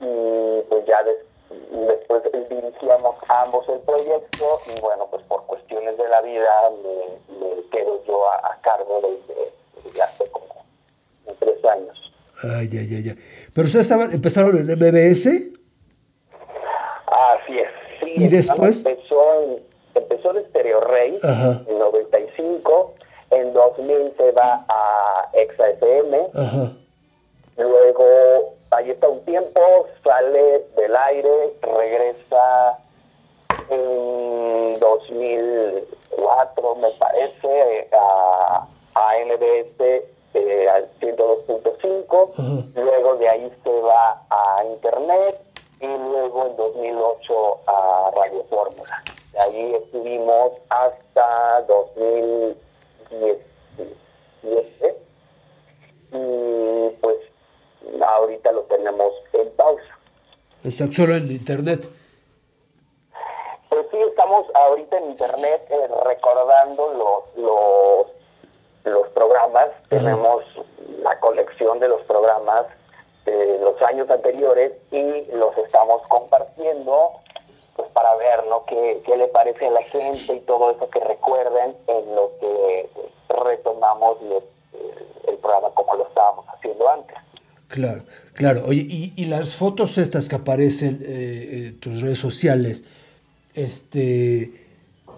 y 0.00 0.60
pues 0.68 0.84
ya 0.86 1.02
des- 1.02 1.24
después 1.86 2.22
dirigíamos 2.48 3.16
ambos 3.28 3.68
el 3.68 3.80
proyecto 3.80 4.62
y 4.66 4.80
bueno 4.80 5.06
pues 5.10 5.22
por 5.24 5.44
cuestiones 5.46 5.96
de 5.96 6.08
la 6.08 6.20
vida 6.22 6.50
me, 6.82 7.36
me 7.38 7.68
quedo 7.70 8.02
yo 8.04 8.26
a, 8.28 8.36
a 8.52 8.60
cargo 8.62 9.00
desde, 9.02 9.52
desde 9.84 10.02
hace 10.02 10.26
como 10.30 10.64
tres 11.38 11.64
años 11.64 11.96
Ay, 12.42 12.68
ya, 12.68 12.80
ya, 12.82 13.14
ya. 13.14 13.20
Pero 13.54 13.66
ustedes 13.66 13.86
estaban, 13.86 14.12
empezaron 14.12 14.50
en 14.56 14.66
MBS. 14.66 15.26
así 17.06 17.58
es 17.58 17.68
sí, 18.00 18.12
¿Y 18.16 18.28
después? 18.28 18.84
empezó 18.84 19.42
en, 19.42 19.62
empezó 19.94 20.36
en 20.36 20.44
Stereo 20.48 20.80
Rey 20.80 21.18
Ajá. 21.22 21.62
en 21.68 21.78
95 21.78 22.94
en 23.30 23.52
2000 23.54 24.14
se 24.16 24.32
va 24.32 24.64
a 24.68 25.30
Exa 25.32 25.68
FM 25.70 26.30
Ajá. 26.34 26.72
Luego, 27.56 28.56
ahí 28.72 28.90
está 28.90 29.08
un 29.08 29.24
tiempo, 29.24 29.60
sale 30.04 30.66
del 30.76 30.96
aire, 31.14 31.54
regresa 31.62 32.78
en 33.70 34.78
2004, 34.80 36.74
me 36.76 36.90
parece, 36.98 37.88
a, 37.92 38.66
a 38.94 39.14
NBS 39.24 39.80
eh, 40.34 40.68
al 40.68 40.90
102.5. 41.00 42.30
Ajá. 42.32 42.42
Luego 42.74 43.14
de 43.16 43.28
ahí 43.28 43.52
se 43.62 43.80
va 43.80 44.22
a 44.30 44.64
Internet 44.64 45.40
y 45.80 45.86
luego 45.86 46.46
en 46.46 46.56
2008 46.56 47.60
a 47.66 48.10
Radio 48.16 48.44
Fórmula. 48.50 49.02
De 49.32 49.40
ahí 49.40 49.74
estuvimos 49.74 50.52
hasta 50.68 51.62
2017 51.62 53.44
y 56.12 56.90
pues 57.00 57.16
ahorita 58.00 58.52
lo 58.52 58.62
tenemos 58.62 59.10
en 59.32 59.50
pausa. 59.52 59.98
Exacto, 60.74 61.02
solo 61.02 61.14
en 61.14 61.30
internet. 61.30 61.88
Pues 63.68 63.86
sí, 63.92 63.98
estamos 64.08 64.44
ahorita 64.54 64.98
en 64.98 65.10
internet 65.10 65.66
eh, 65.70 65.88
recordando 66.04 66.82
los, 66.94 67.44
los, 67.44 68.92
los 68.92 69.08
programas. 69.10 69.68
Tenemos 69.88 70.42
la 71.00 71.20
colección 71.20 71.78
de 71.78 71.86
los 71.86 72.02
programas 72.02 72.66
de 73.24 73.60
los 73.60 73.80
años 73.82 74.10
anteriores 74.10 74.72
y 74.90 75.30
los 75.36 75.56
estamos 75.58 76.02
compartiendo 76.08 77.12
pues 77.76 77.88
para 77.92 78.16
ver 78.16 78.44
¿no? 78.48 78.64
qué, 78.66 79.00
qué 79.06 79.16
le 79.16 79.28
parece 79.28 79.68
a 79.68 79.70
la 79.70 79.82
gente 79.84 80.34
y 80.34 80.40
todo 80.40 80.72
eso 80.72 80.90
que 80.90 80.98
recuerden 80.98 81.76
en 81.86 82.16
lo 82.16 82.32
que 82.40 82.90
pues, 82.94 83.40
retomamos 83.44 84.16
y, 84.22 84.32
eh, 84.32 84.42
el 85.28 85.38
programa 85.38 85.70
como 85.70 85.94
lo 85.94 86.08
estábamos 86.08 86.44
haciendo 86.48 86.88
antes. 86.88 87.16
Claro. 88.34 88.62
Oye, 88.66 88.84
y, 88.88 89.12
y 89.16 89.26
las 89.26 89.54
fotos 89.54 89.96
estas 89.98 90.28
que 90.28 90.36
aparecen 90.36 91.00
eh, 91.06 91.68
en 91.68 91.80
tus 91.80 92.02
redes 92.02 92.18
sociales, 92.18 92.84
este, 93.54 94.52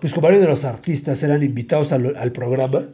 pues 0.01 0.13
como 0.13 0.27
varios 0.27 0.43
de 0.43 0.49
los 0.49 0.65
artistas 0.65 1.23
eran 1.23 1.43
invitados 1.43 1.93
al, 1.93 2.15
al 2.17 2.33
programa. 2.33 2.87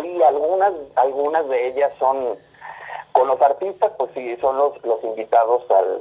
Sí, 0.00 0.22
algunas, 0.22 0.72
algunas 0.96 1.48
de 1.48 1.68
ellas 1.68 1.90
son, 1.98 2.38
con 3.12 3.26
los 3.28 3.40
artistas, 3.40 3.90
pues 3.98 4.10
sí, 4.14 4.36
son 4.40 4.56
los, 4.56 4.72
los 4.84 5.02
invitados 5.04 5.62
al, 5.70 5.98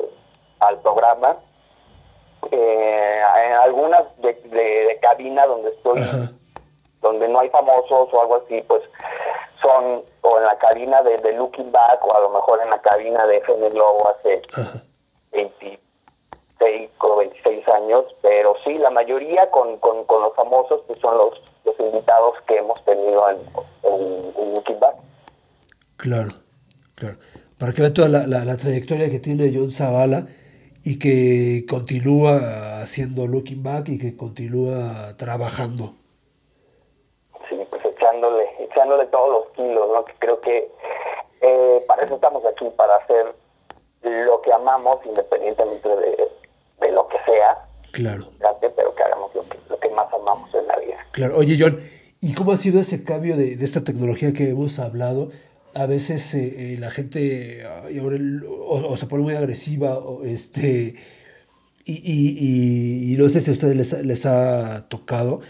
al 0.60 0.80
programa. 0.82 1.38
Eh, 2.52 3.20
en 3.48 3.54
algunas 3.54 4.04
de, 4.22 4.34
de- 4.46 4.86
de 4.86 5.00
cabina 5.02 5.46
donde 5.46 5.70
estoy, 5.72 6.02
Ajá. 6.02 6.32
donde 7.02 7.28
no 7.28 7.40
hay 7.40 7.50
famosos 7.50 8.10
o 8.14 8.22
algo 8.22 8.38
así, 8.46 8.64
pues 8.68 8.82
son 9.62 10.04
o 10.22 10.38
en 10.38 10.44
la 10.46 10.58
cabina 10.58 11.02
de, 11.04 11.18
de 11.18 11.34
Looking 11.34 11.72
Back 11.72 12.06
o 12.06 12.16
a 12.16 12.20
lo 12.22 12.30
mejor 12.30 12.62
en 12.64 12.70
la 12.70 12.82
cabina 12.82 13.26
de 13.28 13.38
FM 13.38 13.70
Globo 13.70 14.08
hace 14.10 14.42
Ajá. 14.54 14.84
26 15.32 16.90
o 17.00 17.16
26 17.18 17.68
años, 17.70 18.06
pero 18.22 18.56
sí, 18.66 18.78
la 18.78 18.90
mayoría 18.90 19.50
con, 19.52 19.78
con, 19.80 20.04
con 20.06 20.22
los 20.22 20.36
famosos 20.36 20.82
pues 20.88 21.00
son 21.02 21.18
los, 21.18 21.42
los 21.66 21.76
invitados 21.80 22.34
que 22.48 22.58
hemos 22.58 22.84
tenido 22.86 23.30
en, 23.30 23.38
en, 23.84 24.34
en 24.38 24.54
Looking 24.56 24.80
Back. 24.80 24.96
Claro, 25.98 26.30
claro. 26.96 27.18
Para 27.58 27.74
que 27.74 27.82
vean 27.82 27.94
toda 27.94 28.08
la, 28.10 28.28
la- 28.28 28.46
la 28.46 28.56
trayectoria 28.58 29.10
que 29.10 29.20
tiene 29.20 29.52
John 29.54 29.70
Zavala 29.70 30.26
y 30.84 30.98
que 30.98 31.66
continúa 31.70 32.80
haciendo 32.82 33.28
Looking 33.28 33.62
Back 33.64 33.90
y 33.90 34.00
que 34.00 34.16
continúa 34.16 35.16
trabajando. 35.18 35.96
Echándole, 38.80 39.08
todos 39.08 39.30
los 39.30 39.56
kilos, 39.58 39.90
¿no? 39.94 40.06
Que 40.06 40.14
creo 40.20 40.40
que 40.40 40.72
eh, 41.42 41.84
para 41.86 42.04
eso 42.06 42.16
estamos 42.16 42.42
aquí, 42.46 42.66
para 42.78 42.96
hacer 42.96 43.36
lo 44.04 44.42
que 44.42 44.54
amamos, 44.54 45.00
independientemente 45.06 45.90
de, 45.90 46.28
de 46.80 46.92
lo 46.94 47.06
que 47.10 47.18
sea, 47.26 47.66
Claro, 47.92 48.30
pero 48.76 48.96
que 48.96 49.04
hagamos 49.04 49.36
lo 49.36 49.44
que, 49.50 49.58
lo 49.70 49.78
que 49.80 49.90
más 49.90 50.08
amamos 50.14 50.50
en 50.56 50.66
la 50.68 50.78
vida. 50.78 50.98
claro. 51.12 51.36
Oye, 51.38 51.58
John, 51.60 51.78
¿y 52.22 52.34
cómo 52.34 52.54
ha 52.54 52.58
sido 52.58 52.80
ese 52.80 53.04
cambio 53.04 53.36
de, 53.36 53.58
de 53.58 53.66
esta 53.66 53.84
tecnología 53.84 54.32
que 54.32 54.50
hemos 54.52 54.80
hablado 54.80 55.30
a 55.76 55.86
veces 55.86 56.34
eh, 56.36 56.74
eh, 56.74 56.78
la 56.80 56.90
gente 56.90 57.62
el- 57.90 58.46
o, 58.48 58.92
o 58.92 58.96
se 58.96 59.08
pone 59.08 59.24
muy 59.24 59.36
agresiva 59.36 59.98
o 59.98 60.24
este 60.24 60.96
y, 61.86 61.92
y- 61.94 63.10
y- 63.12 63.14
y 63.14 63.18
no 63.18 63.28
sé 63.28 63.42
si 63.42 63.50
a 63.50 63.54
ustedes 63.54 63.76
les, 63.76 63.94
ha- 63.94 64.02
les 64.04 64.26
ha 64.26 64.88
tocado, 64.88 65.42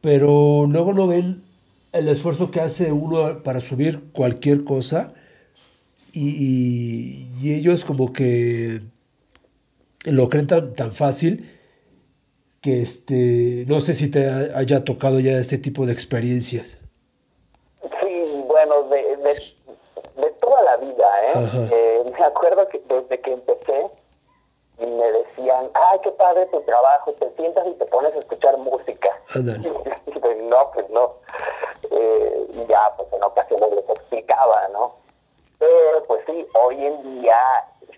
pero 0.00 0.66
luego 0.68 0.92
no 0.94 1.06
ven 1.06 1.44
el 1.92 2.08
esfuerzo 2.08 2.50
que 2.50 2.60
hace 2.60 2.92
uno 2.92 3.42
para 3.42 3.60
subir 3.60 4.10
cualquier 4.12 4.64
cosa 4.64 5.12
y, 6.12 6.28
y- 6.30 7.28
y 7.40 7.54
ellos 7.54 7.84
como 7.84 8.12
que 8.12 8.80
lo 10.04 10.28
creen 10.28 10.46
tan, 10.46 10.72
tan 10.74 10.90
fácil 10.92 11.48
que 12.60 12.80
este, 12.82 13.64
no 13.68 13.80
sé 13.80 13.94
si 13.94 14.10
te 14.10 14.28
ha- 14.28 14.58
haya 14.58 14.84
tocado 14.84 15.18
ya 15.20 15.32
este 15.38 15.58
tipo 15.58 15.86
de 15.86 15.92
experiencias. 15.92 16.78
Sí, 17.82 18.24
bueno, 18.46 18.82
de, 18.90 18.98
de, 19.16 19.32
de 20.22 20.30
toda 20.40 20.62
la 20.64 20.76
vida, 20.76 21.04
¿eh? 21.34 21.68
Eh, 21.72 22.12
Me 22.18 22.24
acuerdo 22.24 22.68
que 22.68 22.80
desde 22.88 23.20
que 23.20 23.32
empecé 23.32 23.86
me 24.86 25.12
decían, 25.12 25.70
ay, 25.74 25.98
qué 26.02 26.10
padre 26.12 26.46
tu 26.46 26.60
trabajo, 26.62 27.12
te 27.14 27.30
sientas 27.36 27.66
y 27.66 27.72
te 27.74 27.86
pones 27.86 28.14
a 28.14 28.18
escuchar 28.18 28.56
música. 28.58 29.20
Y 30.06 30.42
no, 30.44 30.70
pues 30.72 30.88
no. 30.90 31.14
Eh, 31.90 32.46
y 32.52 32.66
ya, 32.66 32.92
pues 32.96 33.12
en 33.12 33.22
ocasiones 33.22 33.70
les 33.70 33.88
explicaba, 33.88 34.68
¿no? 34.68 34.96
Pero 35.58 36.04
pues 36.06 36.20
sí, 36.26 36.46
hoy 36.54 36.84
en 36.84 37.20
día 37.20 37.38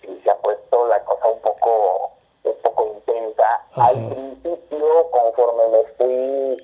sí 0.01 0.21
se 0.23 0.31
ha 0.31 0.37
puesto 0.37 0.87
la 0.87 1.03
cosa 1.05 1.29
un 1.29 1.41
poco, 1.41 2.13
un 2.45 2.55
poco 2.63 2.95
intensa. 2.95 3.45
Ajá. 3.73 3.89
Al 3.89 3.95
principio, 4.09 5.11
conforme 5.11 5.69
me 5.69 5.85
fui, 5.97 6.57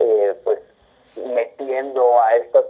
eh, 0.00 0.40
pues 0.44 0.58
metiendo 1.26 2.20
a 2.22 2.36
estas 2.36 2.64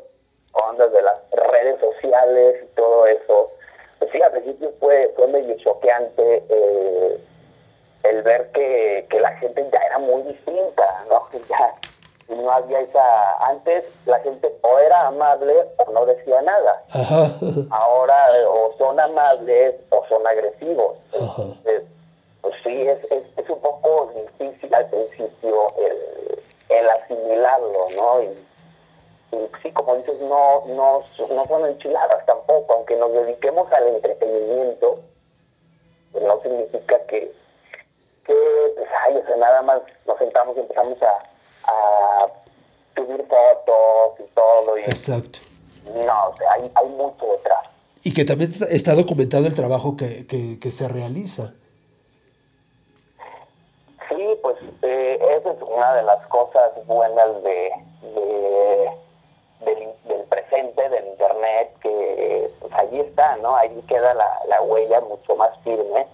ondas 0.52 0.92
de 0.92 1.02
las 1.02 1.20
redes 1.30 1.80
sociales 1.80 2.64
y 2.64 2.66
todo 2.74 3.06
eso, 3.06 3.46
pues 3.98 4.10
sí, 4.12 4.22
al 4.22 4.32
principio 4.32 4.72
fue, 4.80 5.12
fue 5.16 5.26
medio 5.28 5.56
choqueante 5.58 6.44
eh, 6.48 7.18
el 8.04 8.22
ver 8.22 8.50
que, 8.52 9.06
que 9.10 9.20
la 9.20 9.32
gente 9.36 9.68
ya 9.72 9.78
era 9.78 9.98
muy 9.98 10.22
distinta, 10.22 11.04
¿no? 11.10 11.28
Que 11.30 11.40
Ya 11.48 11.74
no 12.28 12.50
había 12.50 12.80
esa... 12.80 13.46
Antes 13.46 13.84
la 14.04 14.20
gente 14.20 14.54
o 14.62 14.78
era 14.78 15.06
amable 15.06 15.54
o 15.78 15.92
no 15.92 16.04
decía 16.06 16.42
nada. 16.42 16.82
Ajá. 16.90 17.26
Ahora 17.70 18.26
eh, 18.36 18.44
o 18.46 18.74
son 18.76 19.00
amables 19.00 19.74
o 19.90 20.04
son 20.08 20.26
agresivos. 20.26 20.98
Ajá. 21.14 21.42
Entonces, 21.42 21.82
pues 22.42 22.54
sí, 22.62 22.86
es, 22.86 22.98
es, 23.10 23.24
es 23.36 23.50
un 23.50 23.60
poco 23.60 24.12
difícil 24.14 24.74
al 24.74 24.86
principio 24.90 25.74
el, 25.78 26.42
el 26.68 26.90
asimilarlo, 26.90 27.86
¿no? 27.96 28.22
Y, 28.22 28.47
y 29.32 29.36
sí, 29.62 29.70
como 29.72 29.96
dices, 29.96 30.18
no, 30.20 30.64
no, 30.66 31.00
no 31.34 31.44
son 31.46 31.66
enchiladas 31.66 32.24
tampoco, 32.26 32.72
aunque 32.74 32.96
nos 32.96 33.12
dediquemos 33.12 33.70
al 33.72 33.88
entretenimiento, 33.88 35.00
pues 36.12 36.24
no 36.24 36.40
significa 36.42 36.98
que, 37.06 37.32
que 38.24 38.34
pues, 38.76 38.88
ay, 39.06 39.16
o 39.16 39.26
sea, 39.26 39.36
nada 39.36 39.62
más 39.62 39.80
nos 40.06 40.18
sentamos 40.18 40.56
y 40.56 40.60
empezamos 40.60 40.96
a, 41.02 41.18
a 41.70 42.26
subir 42.96 43.26
fotos 43.26 44.20
y 44.20 44.34
todo, 44.34 44.78
y 44.78 44.82
Exacto. 44.82 45.38
no, 45.94 46.28
o 46.30 46.36
sea, 46.36 46.52
hay, 46.52 46.70
hay 46.74 46.88
mucho 46.88 47.26
detrás. 47.26 47.66
Y 48.04 48.14
que 48.14 48.24
también 48.24 48.50
está- 48.50 48.66
está 48.66 48.94
documentado 48.94 49.46
el 49.46 49.54
trabajo 49.54 49.96
que, 49.96 50.26
que- 50.26 50.58
que 50.58 50.70
se 50.70 50.88
realiza. 50.88 51.52
Sí, 54.08 54.38
pues 54.42 54.56
eh, 54.82 55.18
esa 55.38 55.52
es 55.52 55.62
una 55.62 55.94
de 55.94 56.02
las 56.02 56.26
cosas 56.28 56.70
buenas 56.86 57.42
de, 57.42 57.70
de- 58.00 58.90
del, 59.66 59.88
del 60.04 60.22
presente, 60.28 60.88
del 60.88 61.06
Internet, 61.08 61.70
que 61.82 62.50
pues 62.60 62.72
allí 62.72 63.00
está, 63.18 63.36
¿no? 63.36 63.56
Ahí 63.56 63.82
queda 63.88 64.14
la, 64.14 64.40
la 64.46 64.62
huella 64.62 65.00
mucho 65.00 65.34
más 65.34 65.50
firme. 65.64 66.06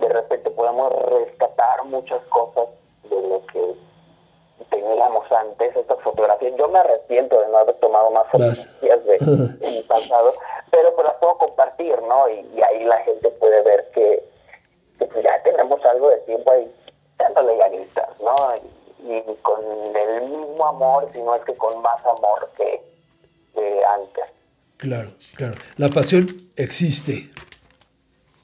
De 0.00 0.08
repente 0.08 0.50
podemos 0.50 0.92
rescatar 1.06 1.84
muchas 1.84 2.20
cosas 2.28 2.66
de 3.04 3.28
lo 3.28 3.44
que 3.46 3.74
teníamos 4.70 5.30
antes, 5.32 5.76
estas 5.76 6.00
fotografías. 6.00 6.54
Yo 6.56 6.68
me 6.68 6.80
arrepiento 6.80 7.40
de 7.40 7.48
no 7.48 7.58
haber 7.58 7.76
tomado 7.76 8.10
más 8.10 8.26
fotografías 8.26 9.04
de, 9.04 9.18
de 9.18 9.70
mi 9.70 9.82
pasado, 9.82 10.32
pero 10.70 10.94
pues 10.94 11.06
las 11.06 11.16
puedo 11.16 11.38
compartir, 11.38 12.00
¿no? 12.02 12.28
Y, 12.28 12.40
y 12.54 12.62
ahí 12.62 12.84
la 12.84 12.98
gente 12.98 13.28
puede 13.30 13.62
ver 13.62 13.88
que, 13.94 14.24
que, 14.98 15.06
pues, 15.06 15.24
ya 15.24 15.42
tenemos 15.42 15.84
algo 15.84 16.10
de 16.10 16.18
tiempo 16.18 16.50
ahí 16.50 16.72
dándole 17.18 17.56
ganitas, 17.56 18.08
¿no? 18.20 18.34
Y, 19.04 19.14
y 19.14 19.34
con 19.42 19.60
el 19.96 20.22
mismo 20.22 20.66
amor, 20.66 21.08
si 21.12 21.22
no 21.22 21.34
es 21.34 21.42
que 21.42 21.54
con 21.54 21.80
más 21.82 22.04
amor 22.04 22.50
que, 22.56 22.82
que 23.54 23.84
antes. 23.84 24.37
Claro, 24.78 25.08
claro. 25.36 25.54
La 25.76 25.88
pasión 25.88 26.50
existe. 26.56 27.30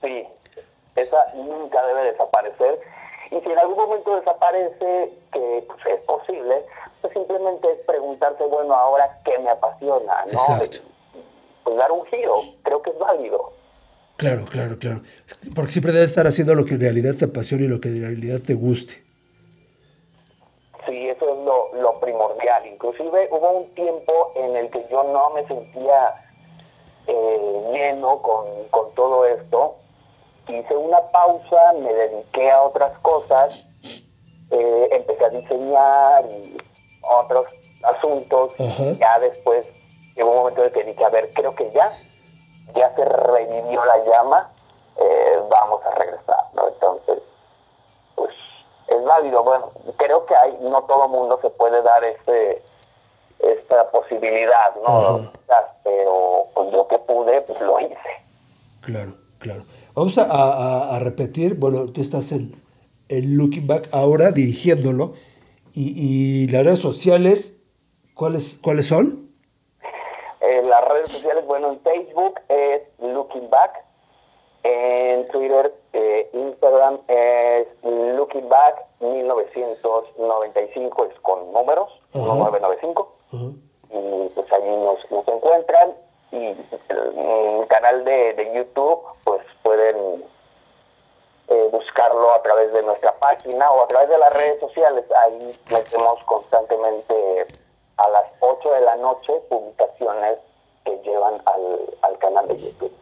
Sí, 0.03 0.25
esa 0.97 1.19
nunca 1.35 1.85
debe 1.87 2.13
desaparecer. 2.13 2.81
Y 3.31 3.41
si 3.41 3.51
en 3.51 3.59
algún 3.59 3.77
momento 3.77 4.17
desaparece, 4.17 5.13
que 5.33 5.65
pues, 5.67 5.79
es 5.87 6.01
posible, 6.03 6.67
pues 7.01 7.13
simplemente 7.13 7.71
es 7.73 7.79
preguntarse, 7.87 8.45
bueno, 8.45 8.75
ahora 8.75 9.21
qué 9.25 9.39
me 9.39 9.51
apasiona, 9.51 10.25
¿no? 10.27 10.33
Exacto. 10.33 10.79
Pues 11.63 11.77
dar 11.77 11.91
un 11.91 12.05
giro, 12.07 12.35
creo 12.63 12.83
que 12.83 12.91
es 12.91 12.99
válido. 12.99 13.53
Claro, 14.17 14.45
claro, 14.45 14.79
claro. 14.79 15.03
Porque 15.55 15.73
siempre 15.73 15.93
debes 15.93 16.11
estar 16.11 16.27
haciendo 16.27 16.55
lo 16.55 16.65
que 16.65 16.75
en 16.75 16.81
realidad 16.81 17.15
te 17.19 17.25
apasiona 17.25 17.65
y 17.65 17.69
lo 17.69 17.81
que 17.81 17.89
en 17.89 18.03
realidad 18.03 18.41
te 18.45 18.55
guste. 18.55 19.03
Sí, 20.87 21.09
eso 21.09 21.35
es 21.35 21.41
lo, 21.41 21.81
lo 21.81 21.99
primordial. 21.99 22.67
Inclusive 22.67 23.29
hubo 23.31 23.51
un 23.51 23.75
tiempo 23.75 24.31
en 24.37 24.57
el 24.57 24.71
que 24.71 24.85
yo 24.91 25.03
no 25.05 25.31
me 25.31 25.43
sentía 25.43 26.13
eh, 27.07 27.71
lleno 27.73 28.21
con, 28.23 28.45
con 28.71 28.95
todo 28.95 29.25
esto. 29.27 29.77
Hice 30.49 30.77
una 30.77 31.01
pausa, 31.11 31.73
me 31.79 31.93
dediqué 31.93 32.51
a 32.51 32.63
otras 32.63 32.99
cosas, 32.99 33.67
eh, 34.51 34.89
empecé 34.93 35.25
a 35.25 35.31
diseñar 35.31 36.25
y 36.31 36.57
otros 37.19 37.47
asuntos. 37.85 38.55
Ajá. 38.61 38.93
Ya 38.99 39.19
después 39.19 40.13
llegó 40.15 40.31
un 40.31 40.37
momento 40.39 40.61
en 40.61 40.67
el 40.69 40.73
que 40.73 40.85
dije, 40.85 41.05
a 41.05 41.09
ver, 41.09 41.31
creo 41.35 41.55
que 41.55 41.71
ya, 41.71 41.91
ya 42.75 42.95
se 42.95 43.05
revivió 43.05 43.85
la 43.85 44.05
llama, 44.05 44.53
eh, 44.97 45.43
vamos 45.49 45.85
a 45.85 45.91
regresar, 45.93 46.45
¿no? 46.55 46.69
Entonces, 46.69 47.19
pues 48.15 48.31
es 48.89 49.05
válido. 49.05 49.43
Bueno, 49.43 49.73
creo 49.97 50.25
que 50.27 50.37
hay, 50.37 50.59
no 50.61 50.83
todo 50.85 51.09
mundo 51.09 51.39
se 51.41 51.51
puede 51.51 51.83
dar 51.83 52.05
este 52.05 52.63
esta 53.39 53.91
posibilidad, 53.91 54.75
¿no? 54.87 55.21
Pero 55.83 56.34
pues 56.65 56.75
yo 56.75 56.89
que 56.89 56.99
pude, 56.99 57.41
pues 57.43 57.61
lo 57.61 57.79
hice. 57.81 57.95
Claro, 58.81 59.15
claro. 59.39 59.65
Vamos 59.95 60.19
a, 60.19 60.25
a- 60.25 60.97
a 60.97 60.99
repetir, 60.99 61.55
bueno, 61.55 61.91
tú 61.93 62.01
estás 62.01 62.33
en, 62.33 62.53
en 63.09 63.37
Looking 63.37 63.67
Back 63.67 63.89
ahora 63.93 64.33
dirigiéndolo 64.33 65.13
y, 65.73 66.45
y 66.45 66.49
las 66.49 66.65
redes 66.65 66.81
sociales, 66.81 67.63
¿cuáles, 68.15 68.59
¿cuáles 68.63 68.87
son? 68.87 69.31
En 70.41 70.69
las 70.69 70.87
redes 70.89 71.11
sociales, 71.11 71.45
bueno, 71.47 71.73
en 71.73 71.81
Facebook 71.81 72.41
es 72.49 72.83
Looking 73.01 73.49
Back, 73.51 73.85
en 74.63 75.27
Twitter, 75.29 75.75
eh, 75.93 76.31
Instagram 76.33 76.99
es 77.09 77.67
Looking 77.83 78.49
Back 78.49 78.85
1995, 79.01 81.05
es 81.13 81.21
con 81.21 81.53
números, 81.53 81.89
Ajá. 82.13 82.25
1995. 82.25 83.17
Ajá. 83.33 83.45
y 83.91 84.29
pues 84.35 84.53
allí 84.53 84.69
nos, 84.71 84.99
nos 85.11 85.27
encuentran 85.29 85.95
y 86.35 86.47
el, 86.89 87.19
el 87.19 87.67
canal 87.69 88.05
de, 88.05 88.35
de 88.35 88.55
YouTube 88.55 89.01
pues 89.25 89.43
pueden 89.63 90.25
eh, 91.49 91.69
buscarlo 91.71 92.35
a 92.35 92.43
través 92.43 92.73
de 92.73 92.83
nuestra 92.83 93.17
página 93.19 93.71
o 93.71 93.85
a 93.85 93.89
través 93.89 94.09
de 94.09 94.19
las 94.19 94.33
redes 94.35 94.61
sociales 94.61 95.05
ahí 95.25 95.59
metemos 95.71 96.23
constantemente 96.25 97.47
a 97.97 98.09
las 98.09 98.25
8 98.41 98.71
de 98.73 98.81
la 98.81 98.97
noche 98.97 99.33
publicaciones 99.49 100.39
que 100.85 100.99
llevan 101.05 101.35
al, 101.47 101.97
al 102.03 102.19
canal 102.19 102.49
de 102.49 102.57
YouTube 102.57 102.93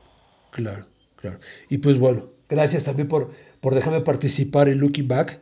Claro, 0.50 0.84
claro. 1.16 1.38
Y 1.70 1.78
pues 1.78 1.98
bueno, 1.98 2.24
gracias 2.48 2.84
también 2.84 3.08
por, 3.08 3.30
por 3.60 3.74
dejarme 3.74 4.02
participar 4.02 4.68
en 4.68 4.80
Looking 4.80 5.08
Back 5.08 5.40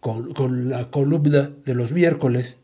con, 0.00 0.34
con 0.34 0.68
la 0.68 0.90
columna 0.90 1.50
de 1.64 1.74
los 1.74 1.92
miércoles. 1.92 2.60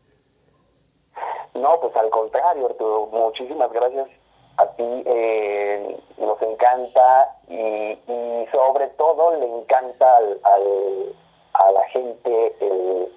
No, 1.53 1.79
pues 1.79 1.95
al 1.95 2.09
contrario, 2.09 2.65
Arturo, 2.65 3.07
muchísimas 3.07 3.71
gracias 3.71 4.09
a 4.57 4.65
ti. 4.75 5.03
eh, 5.05 5.97
nos 6.17 6.41
encanta 6.41 7.35
y, 7.47 7.55
y 7.57 8.47
sobre 8.51 8.87
todo 8.89 9.31
le 9.37 9.45
encanta 9.45 10.17
al, 10.17 10.39
al- 10.43 11.15
a 11.53 11.71
la 11.71 11.83
gente 11.89 12.55
el, 12.59 13.13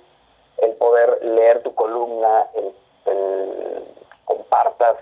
el 0.59 0.73
poder 0.77 1.25
leer 1.25 1.63
tu 1.63 1.75
columna, 1.75 2.47
el, 2.55 2.75
compartas 4.25 4.99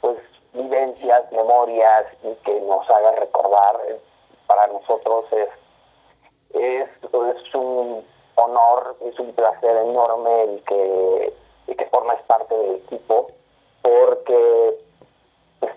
pues 0.00 0.18
vivencias, 0.52 1.30
memorias 1.32 2.06
y 2.22 2.34
que 2.44 2.60
nos 2.62 2.88
hagas 2.90 3.16
recordar. 3.16 3.78
Para 4.46 4.66
nosotros 4.68 5.26
es 5.32 5.48
es, 6.54 6.88
es 7.02 7.54
un 7.54 8.04
honor, 8.36 8.96
es 9.04 9.18
un 9.20 9.32
placer 9.32 9.76
enorme 9.76 10.42
el 10.44 10.62
que, 10.64 11.34
el 11.66 11.76
que 11.76 11.86
formes 11.86 12.20
parte 12.26 12.56
del 12.56 12.76
equipo, 12.76 13.20
porque 13.82 14.78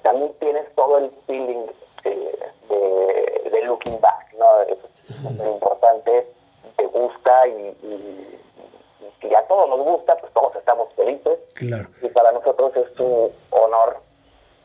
también 0.03 0.31
tienes 0.39 0.63
todo 0.75 0.97
el 0.99 1.11
feeling 1.27 1.65
eh, 2.03 2.39
de, 2.69 3.49
de 3.51 3.61
looking 3.65 3.99
back, 4.01 4.33
¿no? 4.37 4.61
Es 4.63 4.77
súper 5.21 5.47
importante, 5.47 6.27
te 6.77 6.85
gusta 6.87 7.47
y, 7.47 7.51
y, 7.83 8.39
y 9.29 9.33
a 9.35 9.47
todos 9.47 9.69
nos 9.69 9.81
gusta, 9.83 10.17
pues 10.17 10.33
todos 10.33 10.55
estamos 10.55 10.87
felices. 10.95 11.37
Claro. 11.53 11.89
Y 12.01 12.07
para 12.09 12.31
nosotros 12.31 12.71
es 12.75 12.99
un 12.99 13.29
honor 13.51 13.97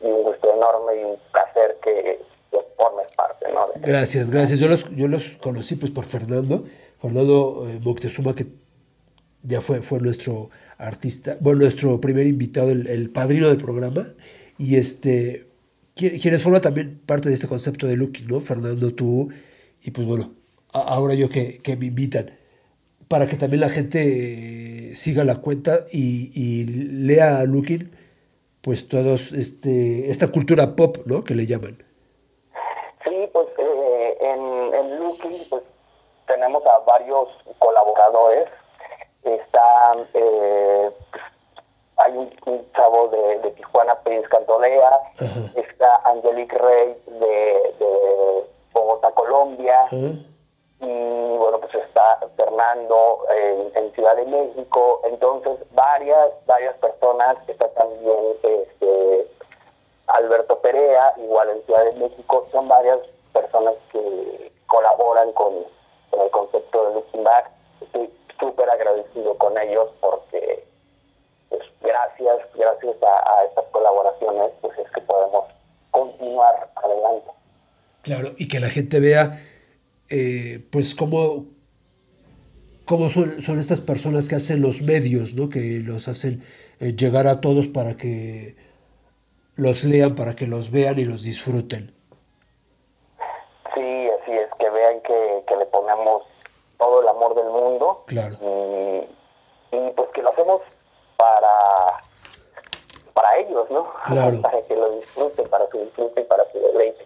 y 0.01 0.05
un 0.07 0.23
gusto 0.23 0.53
enorme 0.53 1.01
y 1.01 1.03
un 1.03 1.17
placer 1.31 1.77
que, 1.83 2.19
que 2.51 2.59
formes 2.77 3.07
parte, 3.15 3.51
¿no? 3.51 3.67
De- 3.67 3.79
Gracias, 3.79 4.31
gracias. 4.31 4.59
Yo 4.59 4.67
los, 4.67 4.89
yo 4.95 5.07
los 5.07 5.37
conocí 5.37 5.75
pues 5.75 5.91
por 5.91 6.05
Fernando, 6.05 6.63
Fernando 6.99 7.63
eh, 7.67 7.79
Moctezuma, 7.83 8.33
que 8.35 8.47
ya 9.43 9.61
fue, 9.61 9.81
fue 9.81 9.99
nuestro 9.99 10.49
artista, 10.77 11.37
bueno, 11.39 11.59
nuestro 11.61 12.01
primer 12.01 12.25
invitado, 12.25 12.69
el, 12.71 12.87
el 12.87 13.11
padrino 13.11 13.47
del 13.47 13.57
programa, 13.57 14.13
y 14.57 14.75
este, 14.77 15.47
quien- 15.95 16.19
quienes 16.19 16.41
forman 16.43 16.61
también 16.61 16.99
parte 17.05 17.29
de 17.29 17.35
este 17.35 17.47
concepto 17.47 17.87
de 17.87 17.97
Looking, 17.97 18.27
¿no? 18.27 18.39
Fernando, 18.39 18.93
tú, 18.93 19.29
y 19.81 19.91
pues 19.91 20.07
bueno, 20.07 20.33
a- 20.73 20.81
ahora 20.81 21.13
yo 21.13 21.29
que, 21.29 21.59
que 21.59 21.75
me 21.75 21.85
invitan, 21.87 22.31
para 23.07 23.27
que 23.27 23.37
también 23.37 23.61
la 23.61 23.69
gente 23.69 24.01
eh, 24.91 24.95
siga 24.95 25.23
la 25.23 25.35
cuenta 25.35 25.85
y, 25.91 26.29
y 26.33 26.65
lea 26.65 27.43
Looking, 27.45 27.89
pues 28.61 28.87
todos, 28.89 29.31
este, 29.33 30.11
esta 30.11 30.27
cultura 30.29 30.75
pop, 30.75 30.97
¿no? 31.05 31.23
Que 31.23 31.35
le 31.35 31.45
llaman. 31.45 31.77
Sí, 33.05 33.15
pues 33.31 33.47
eh, 33.59 34.17
en, 34.19 34.73
en 34.73 35.03
pues, 35.49 35.63
tenemos 36.27 36.61
a 36.65 36.79
varios 36.79 37.29
colaboradores. 37.59 38.49
Está, 39.23 39.93
eh, 40.13 40.89
hay 41.97 42.17
un, 42.17 42.31
un 42.45 42.71
chavo 42.73 43.07
de, 43.09 43.39
de 43.39 43.51
Tijuana, 43.51 43.95
Prince 44.03 44.27
Cantolea. 44.29 44.91
Está 45.55 46.01
Angelique 46.05 46.57
Rey 46.57 47.01
de, 47.07 47.75
de 47.79 48.43
Bogotá, 48.71 49.11
Colombia. 49.11 49.83
Y 49.91 51.37
bueno 51.37 51.59
pues 51.59 51.73
está 51.73 52.19
Fernando 52.35 53.25
en, 53.35 53.71
en 53.75 53.91
Ciudad 53.93 54.15
de 54.15 54.25
México 54.25 55.01
entonces 55.05 55.57
varias 55.71 56.29
varias 56.45 56.75
personas 56.77 57.35
está 57.47 57.67
también 57.69 58.19
este 58.43 59.27
Alberto 60.05 60.59
Perea 60.59 61.13
igual 61.17 61.49
en 61.49 61.63
Ciudad 61.65 61.83
de 61.83 61.99
México 61.99 62.47
son 62.51 62.67
varias 62.67 62.99
personas 63.33 63.73
que 63.91 64.51
colaboran 64.67 65.31
con, 65.33 65.65
con 66.11 66.21
el 66.21 66.29
concepto 66.29 66.87
de 66.87 66.93
Looking 66.93 67.23
Back 67.23 67.49
estoy 67.81 68.13
súper 68.39 68.69
agradecido 68.69 69.35
con 69.39 69.57
ellos 69.57 69.89
porque 69.99 70.63
gracias 71.81 72.37
gracias 72.55 72.95
a, 73.03 73.39
a 73.39 73.43
estas 73.45 73.65
colaboraciones 73.71 74.51
pues 74.61 74.77
es 74.79 74.91
que 74.91 75.01
podemos 75.01 75.45
continuar 75.91 76.69
adelante 76.75 77.31
Claro, 78.07 78.31
y 78.37 78.47
que 78.47 78.61
la 78.61 78.69
gente 78.69 79.01
vea, 79.01 79.37
eh, 80.09 80.65
pues, 80.71 80.95
cómo, 80.95 81.43
cómo 82.85 83.09
son, 83.09 83.41
son 83.41 83.59
estas 83.59 83.81
personas 83.81 84.29
que 84.29 84.35
hacen 84.35 84.61
los 84.61 84.81
medios, 84.81 85.35
¿no? 85.35 85.49
Que 85.49 85.81
los 85.85 86.07
hacen 86.07 86.41
eh, 86.79 86.95
llegar 86.95 87.27
a 87.27 87.41
todos 87.41 87.67
para 87.67 87.97
que 87.97 88.55
los 89.57 89.83
lean, 89.83 90.15
para 90.15 90.37
que 90.37 90.47
los 90.47 90.71
vean 90.71 90.97
y 90.99 91.03
los 91.03 91.23
disfruten. 91.23 91.93
Sí, 93.75 94.09
así 94.21 94.31
es, 94.31 94.49
que 94.57 94.69
vean 94.69 95.01
que, 95.01 95.43
que 95.45 95.57
le 95.57 95.65
ponemos 95.65 96.23
todo 96.79 97.01
el 97.01 97.09
amor 97.09 97.35
del 97.35 97.49
mundo. 97.49 98.05
Claro. 98.07 98.37
Y, 98.41 99.75
y 99.75 99.91
pues 99.97 100.07
que 100.13 100.21
lo 100.21 100.29
hacemos 100.29 100.61
para, 101.17 101.51
para 103.37 103.47
ellos, 103.47 103.67
¿no? 103.71 103.87
Claro. 104.05 104.41
para 104.41 104.61
que 104.61 104.75
lo 104.75 104.89
disfruten, 104.95 105.47
para 105.49 105.69
su 105.69 105.79
disfrute 105.79 106.21
y 106.21 106.23
para 106.25 106.43
su 106.51 106.59
deleite. 106.59 107.05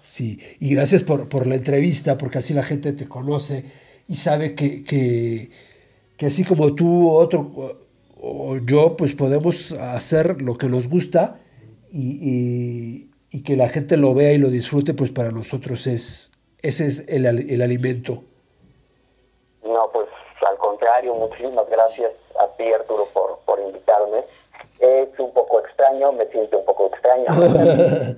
Sí, 0.00 0.38
y 0.60 0.74
gracias 0.74 1.02
por, 1.02 1.28
por 1.28 1.46
la 1.46 1.56
entrevista, 1.56 2.16
porque 2.16 2.38
así 2.38 2.54
la 2.54 2.62
gente 2.62 2.92
te 2.92 3.08
conoce 3.08 3.64
y 4.08 4.14
sabe 4.14 4.54
que, 4.54 4.84
que, 4.84 5.50
que 6.16 6.26
así 6.26 6.44
como 6.44 6.74
tú, 6.74 7.10
otro 7.10 7.50
o, 8.20 8.56
yo, 8.58 8.96
pues 8.96 9.14
podemos 9.14 9.72
hacer 9.72 10.40
lo 10.42 10.56
que 10.56 10.68
nos 10.68 10.88
gusta 10.88 11.40
y, 11.90 12.18
y- 12.20 13.10
y 13.28 13.42
que 13.42 13.56
la 13.56 13.68
gente 13.68 13.96
lo 13.96 14.14
vea 14.14 14.32
y 14.32 14.38
lo 14.38 14.48
disfrute, 14.48 14.94
pues 14.94 15.10
para 15.10 15.30
nosotros 15.32 15.86
es 15.88 16.30
ese 16.62 16.86
es 16.86 17.04
el, 17.08 17.26
el 17.26 17.60
alimento. 17.62 18.22
No, 19.64 19.90
pues 19.92 20.06
al 20.48 20.56
contrario, 20.58 21.14
muchísimas 21.14 21.68
gracias 21.68 22.12
a 22.40 22.46
ti, 22.56 22.64
Arturo, 22.72 23.06
por, 23.12 23.40
por 23.44 23.60
invitarme. 23.60 24.24
Es 24.78 25.08
un 25.18 25.32
poco 25.32 25.60
extraño, 25.60 26.12
me 26.12 26.26
siento 26.28 26.58
un 26.58 26.64
poco 26.64 26.90
extraño. 26.92 27.26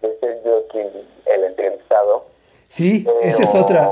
de 0.00 0.18
ser 0.20 0.42
yo 0.44 0.66
quien 0.68 0.90
el 1.26 1.44
entrevistado. 1.44 2.26
Sí, 2.68 3.06
esa 3.22 3.42
es 3.42 3.54
otra, 3.54 3.90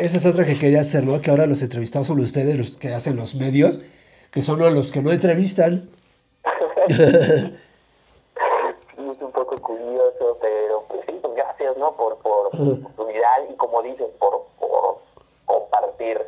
esa 0.00 0.18
es 0.18 0.26
otra 0.26 0.44
que 0.44 0.58
quería 0.58 0.80
hacer, 0.80 1.04
¿no? 1.04 1.20
Que 1.20 1.30
ahora 1.30 1.46
los 1.46 1.62
entrevistados 1.62 2.06
son 2.06 2.20
ustedes, 2.20 2.56
los 2.56 2.76
que 2.76 2.88
hacen 2.88 3.16
los 3.16 3.34
medios, 3.34 3.80
que 4.32 4.42
son 4.42 4.58
los 4.58 4.92
que 4.92 5.02
no 5.02 5.10
entrevistan. 5.10 5.88
Sí, 8.96 9.08
es 9.08 9.22
un 9.22 9.30
poco 9.30 9.56
curioso, 9.58 10.36
pero 10.40 10.84
pues 10.88 11.02
sí, 11.06 11.16
pues 11.22 11.34
gracias, 11.36 11.76
¿no? 11.76 11.92
Por, 11.96 12.18
por 12.18 12.46
oportunidad 12.48 13.48
y 13.48 13.54
como 13.54 13.80
dices, 13.80 14.08
por, 14.18 14.46
por 14.58 14.98
compartir 15.46 16.20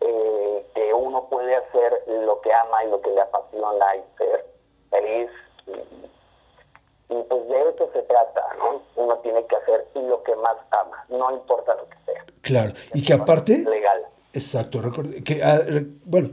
eh, 0.00 0.66
que 0.72 0.94
uno 0.94 1.26
puede 1.28 1.56
hacer 1.56 2.04
lo 2.06 2.40
que 2.42 2.52
ama 2.52 2.84
y 2.84 2.90
lo 2.90 3.00
que 3.00 3.10
le 3.10 3.20
apasiona 3.22 3.96
y 3.96 4.04
ser 4.18 4.46
feliz. 4.90 5.30
Y, 7.08 7.22
pues 7.22 7.48
de 7.48 7.60
eso 7.70 7.90
se 7.92 8.02
trata, 8.02 8.40
¿no? 8.58 8.82
Uno 8.96 9.16
tiene 9.18 9.44
que 9.46 9.56
hacer 9.56 9.86
lo 9.94 10.22
que 10.22 10.34
más 10.36 10.56
ama, 10.70 11.04
no 11.08 11.30
importa 11.32 11.74
lo 11.74 11.88
que 11.88 11.96
sea. 12.04 12.24
Claro, 12.42 12.72
y 12.94 13.02
que 13.02 13.12
aparte... 13.12 13.58
Legal. 13.58 14.04
Exacto, 14.32 14.80
recuerde- 14.82 15.22
que, 15.24 15.42
ah, 15.42 15.58
re- 15.66 15.86
bueno, 16.04 16.30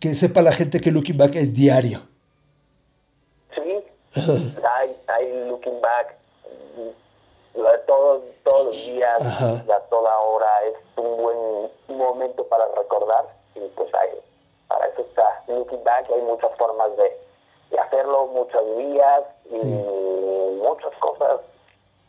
que 0.00 0.14
sepa 0.14 0.42
la 0.42 0.52
gente 0.52 0.80
que 0.80 0.90
Looking 0.90 1.16
Back 1.16 1.36
es 1.36 1.54
diario. 1.54 2.00
Sí, 3.54 3.84
hay, 4.14 4.96
hay 5.06 5.48
looking 5.48 5.80
back 5.80 6.16
todos, 7.86 8.22
todos 8.44 8.66
los 8.66 8.86
días, 8.86 9.20
Ajá. 9.20 9.64
a 9.74 9.80
toda 9.88 10.18
hora, 10.18 10.46
es 10.66 10.74
un 10.96 11.16
buen 11.22 11.98
momento 11.98 12.44
para 12.46 12.66
recordar 12.76 13.26
y 13.54 13.60
pues 13.76 13.88
hay, 13.94 14.10
para 14.68 14.86
eso 14.86 15.02
está 15.02 15.42
looking 15.48 15.82
back, 15.84 16.08
hay 16.10 16.22
muchas 16.22 16.50
formas 16.56 16.96
de, 16.96 17.16
de 17.70 17.78
hacerlo, 17.78 18.28
muchas 18.28 18.62
vías 18.76 19.22
y 19.50 19.66
muchas 20.62 20.92
cosas 21.00 21.40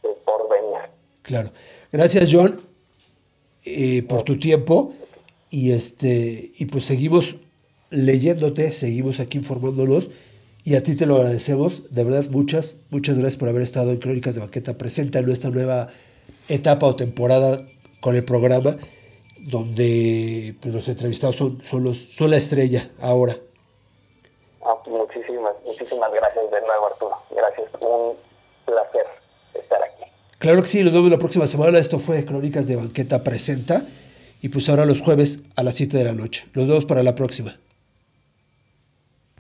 eh, 0.03 0.16
por 0.26 0.49
venir. 0.49 0.89
Claro. 1.24 1.51
Gracias, 1.91 2.30
John, 2.32 2.62
eh, 3.66 4.03
por 4.03 4.24
tu 4.24 4.39
tiempo. 4.39 4.93
Y 5.49 5.74
este, 5.74 6.51
y 6.57 6.66
pues 6.66 6.86
seguimos 6.86 7.36
leyéndote, 7.89 8.72
seguimos 8.72 9.20
aquí 9.20 9.38
informándonos. 9.38 10.09
Y 10.64 10.76
a 10.76 10.84
ti 10.84 10.95
te 10.95 11.05
lo 11.05 11.18
agradecemos. 11.18 11.91
De 11.93 12.03
verdad, 12.03 12.26
muchas, 12.30 12.78
muchas 12.89 13.18
gracias 13.18 13.38
por 13.38 13.49
haber 13.49 13.62
estado 13.62 13.91
en 13.91 13.97
Crónicas 13.97 14.36
de 14.36 14.41
Baqueta 14.41 14.78
presente 14.78 15.20
en 15.20 15.26
nuestra 15.26 15.49
nueva 15.49 15.89
etapa 16.47 16.86
o 16.86 16.95
temporada 16.95 17.59
con 17.99 18.16
el 18.16 18.24
programa, 18.24 18.76
donde 19.47 20.55
pues, 20.59 20.74
los 20.74 20.88
entrevistados 20.88 21.36
son, 21.36 21.62
son, 21.62 21.84
los, 21.84 21.97
son 21.97 22.30
la 22.32 22.38
estrella 22.38 22.91
ahora. 22.99 23.38
Muchísimas, 24.88 25.53
muchísimas 25.65 26.11
gracias 26.13 26.51
de 26.51 26.61
nuevo 26.61 26.88
Arturo, 26.88 27.15
gracias, 27.32 27.67
un 27.82 28.15
placer 28.65 29.05
estar 29.53 29.84
aquí. 29.84 30.03
Claro 30.38 30.61
que 30.61 30.67
sí, 30.67 30.84
nos 30.84 30.93
vemos 30.93 31.11
la 31.11 31.17
próxima 31.17 31.47
semana. 31.47 31.78
Esto 31.78 31.99
fue 31.99 32.26
Crónicas 32.26 32.67
de 32.67 32.76
Banqueta 32.76 33.24
Presenta. 33.24 33.86
Y 34.41 34.49
pues 34.49 34.69
ahora 34.69 34.88
los 34.88 35.01
jueves 35.01 35.43
a 35.55 35.61
las 35.61 35.76
7 35.76 35.97
de 35.97 36.03
la 36.03 36.13
noche. 36.13 36.47
Nos 36.55 36.67
vemos 36.67 36.86
para 36.86 37.03
la 37.03 37.13
próxima. 37.13 37.59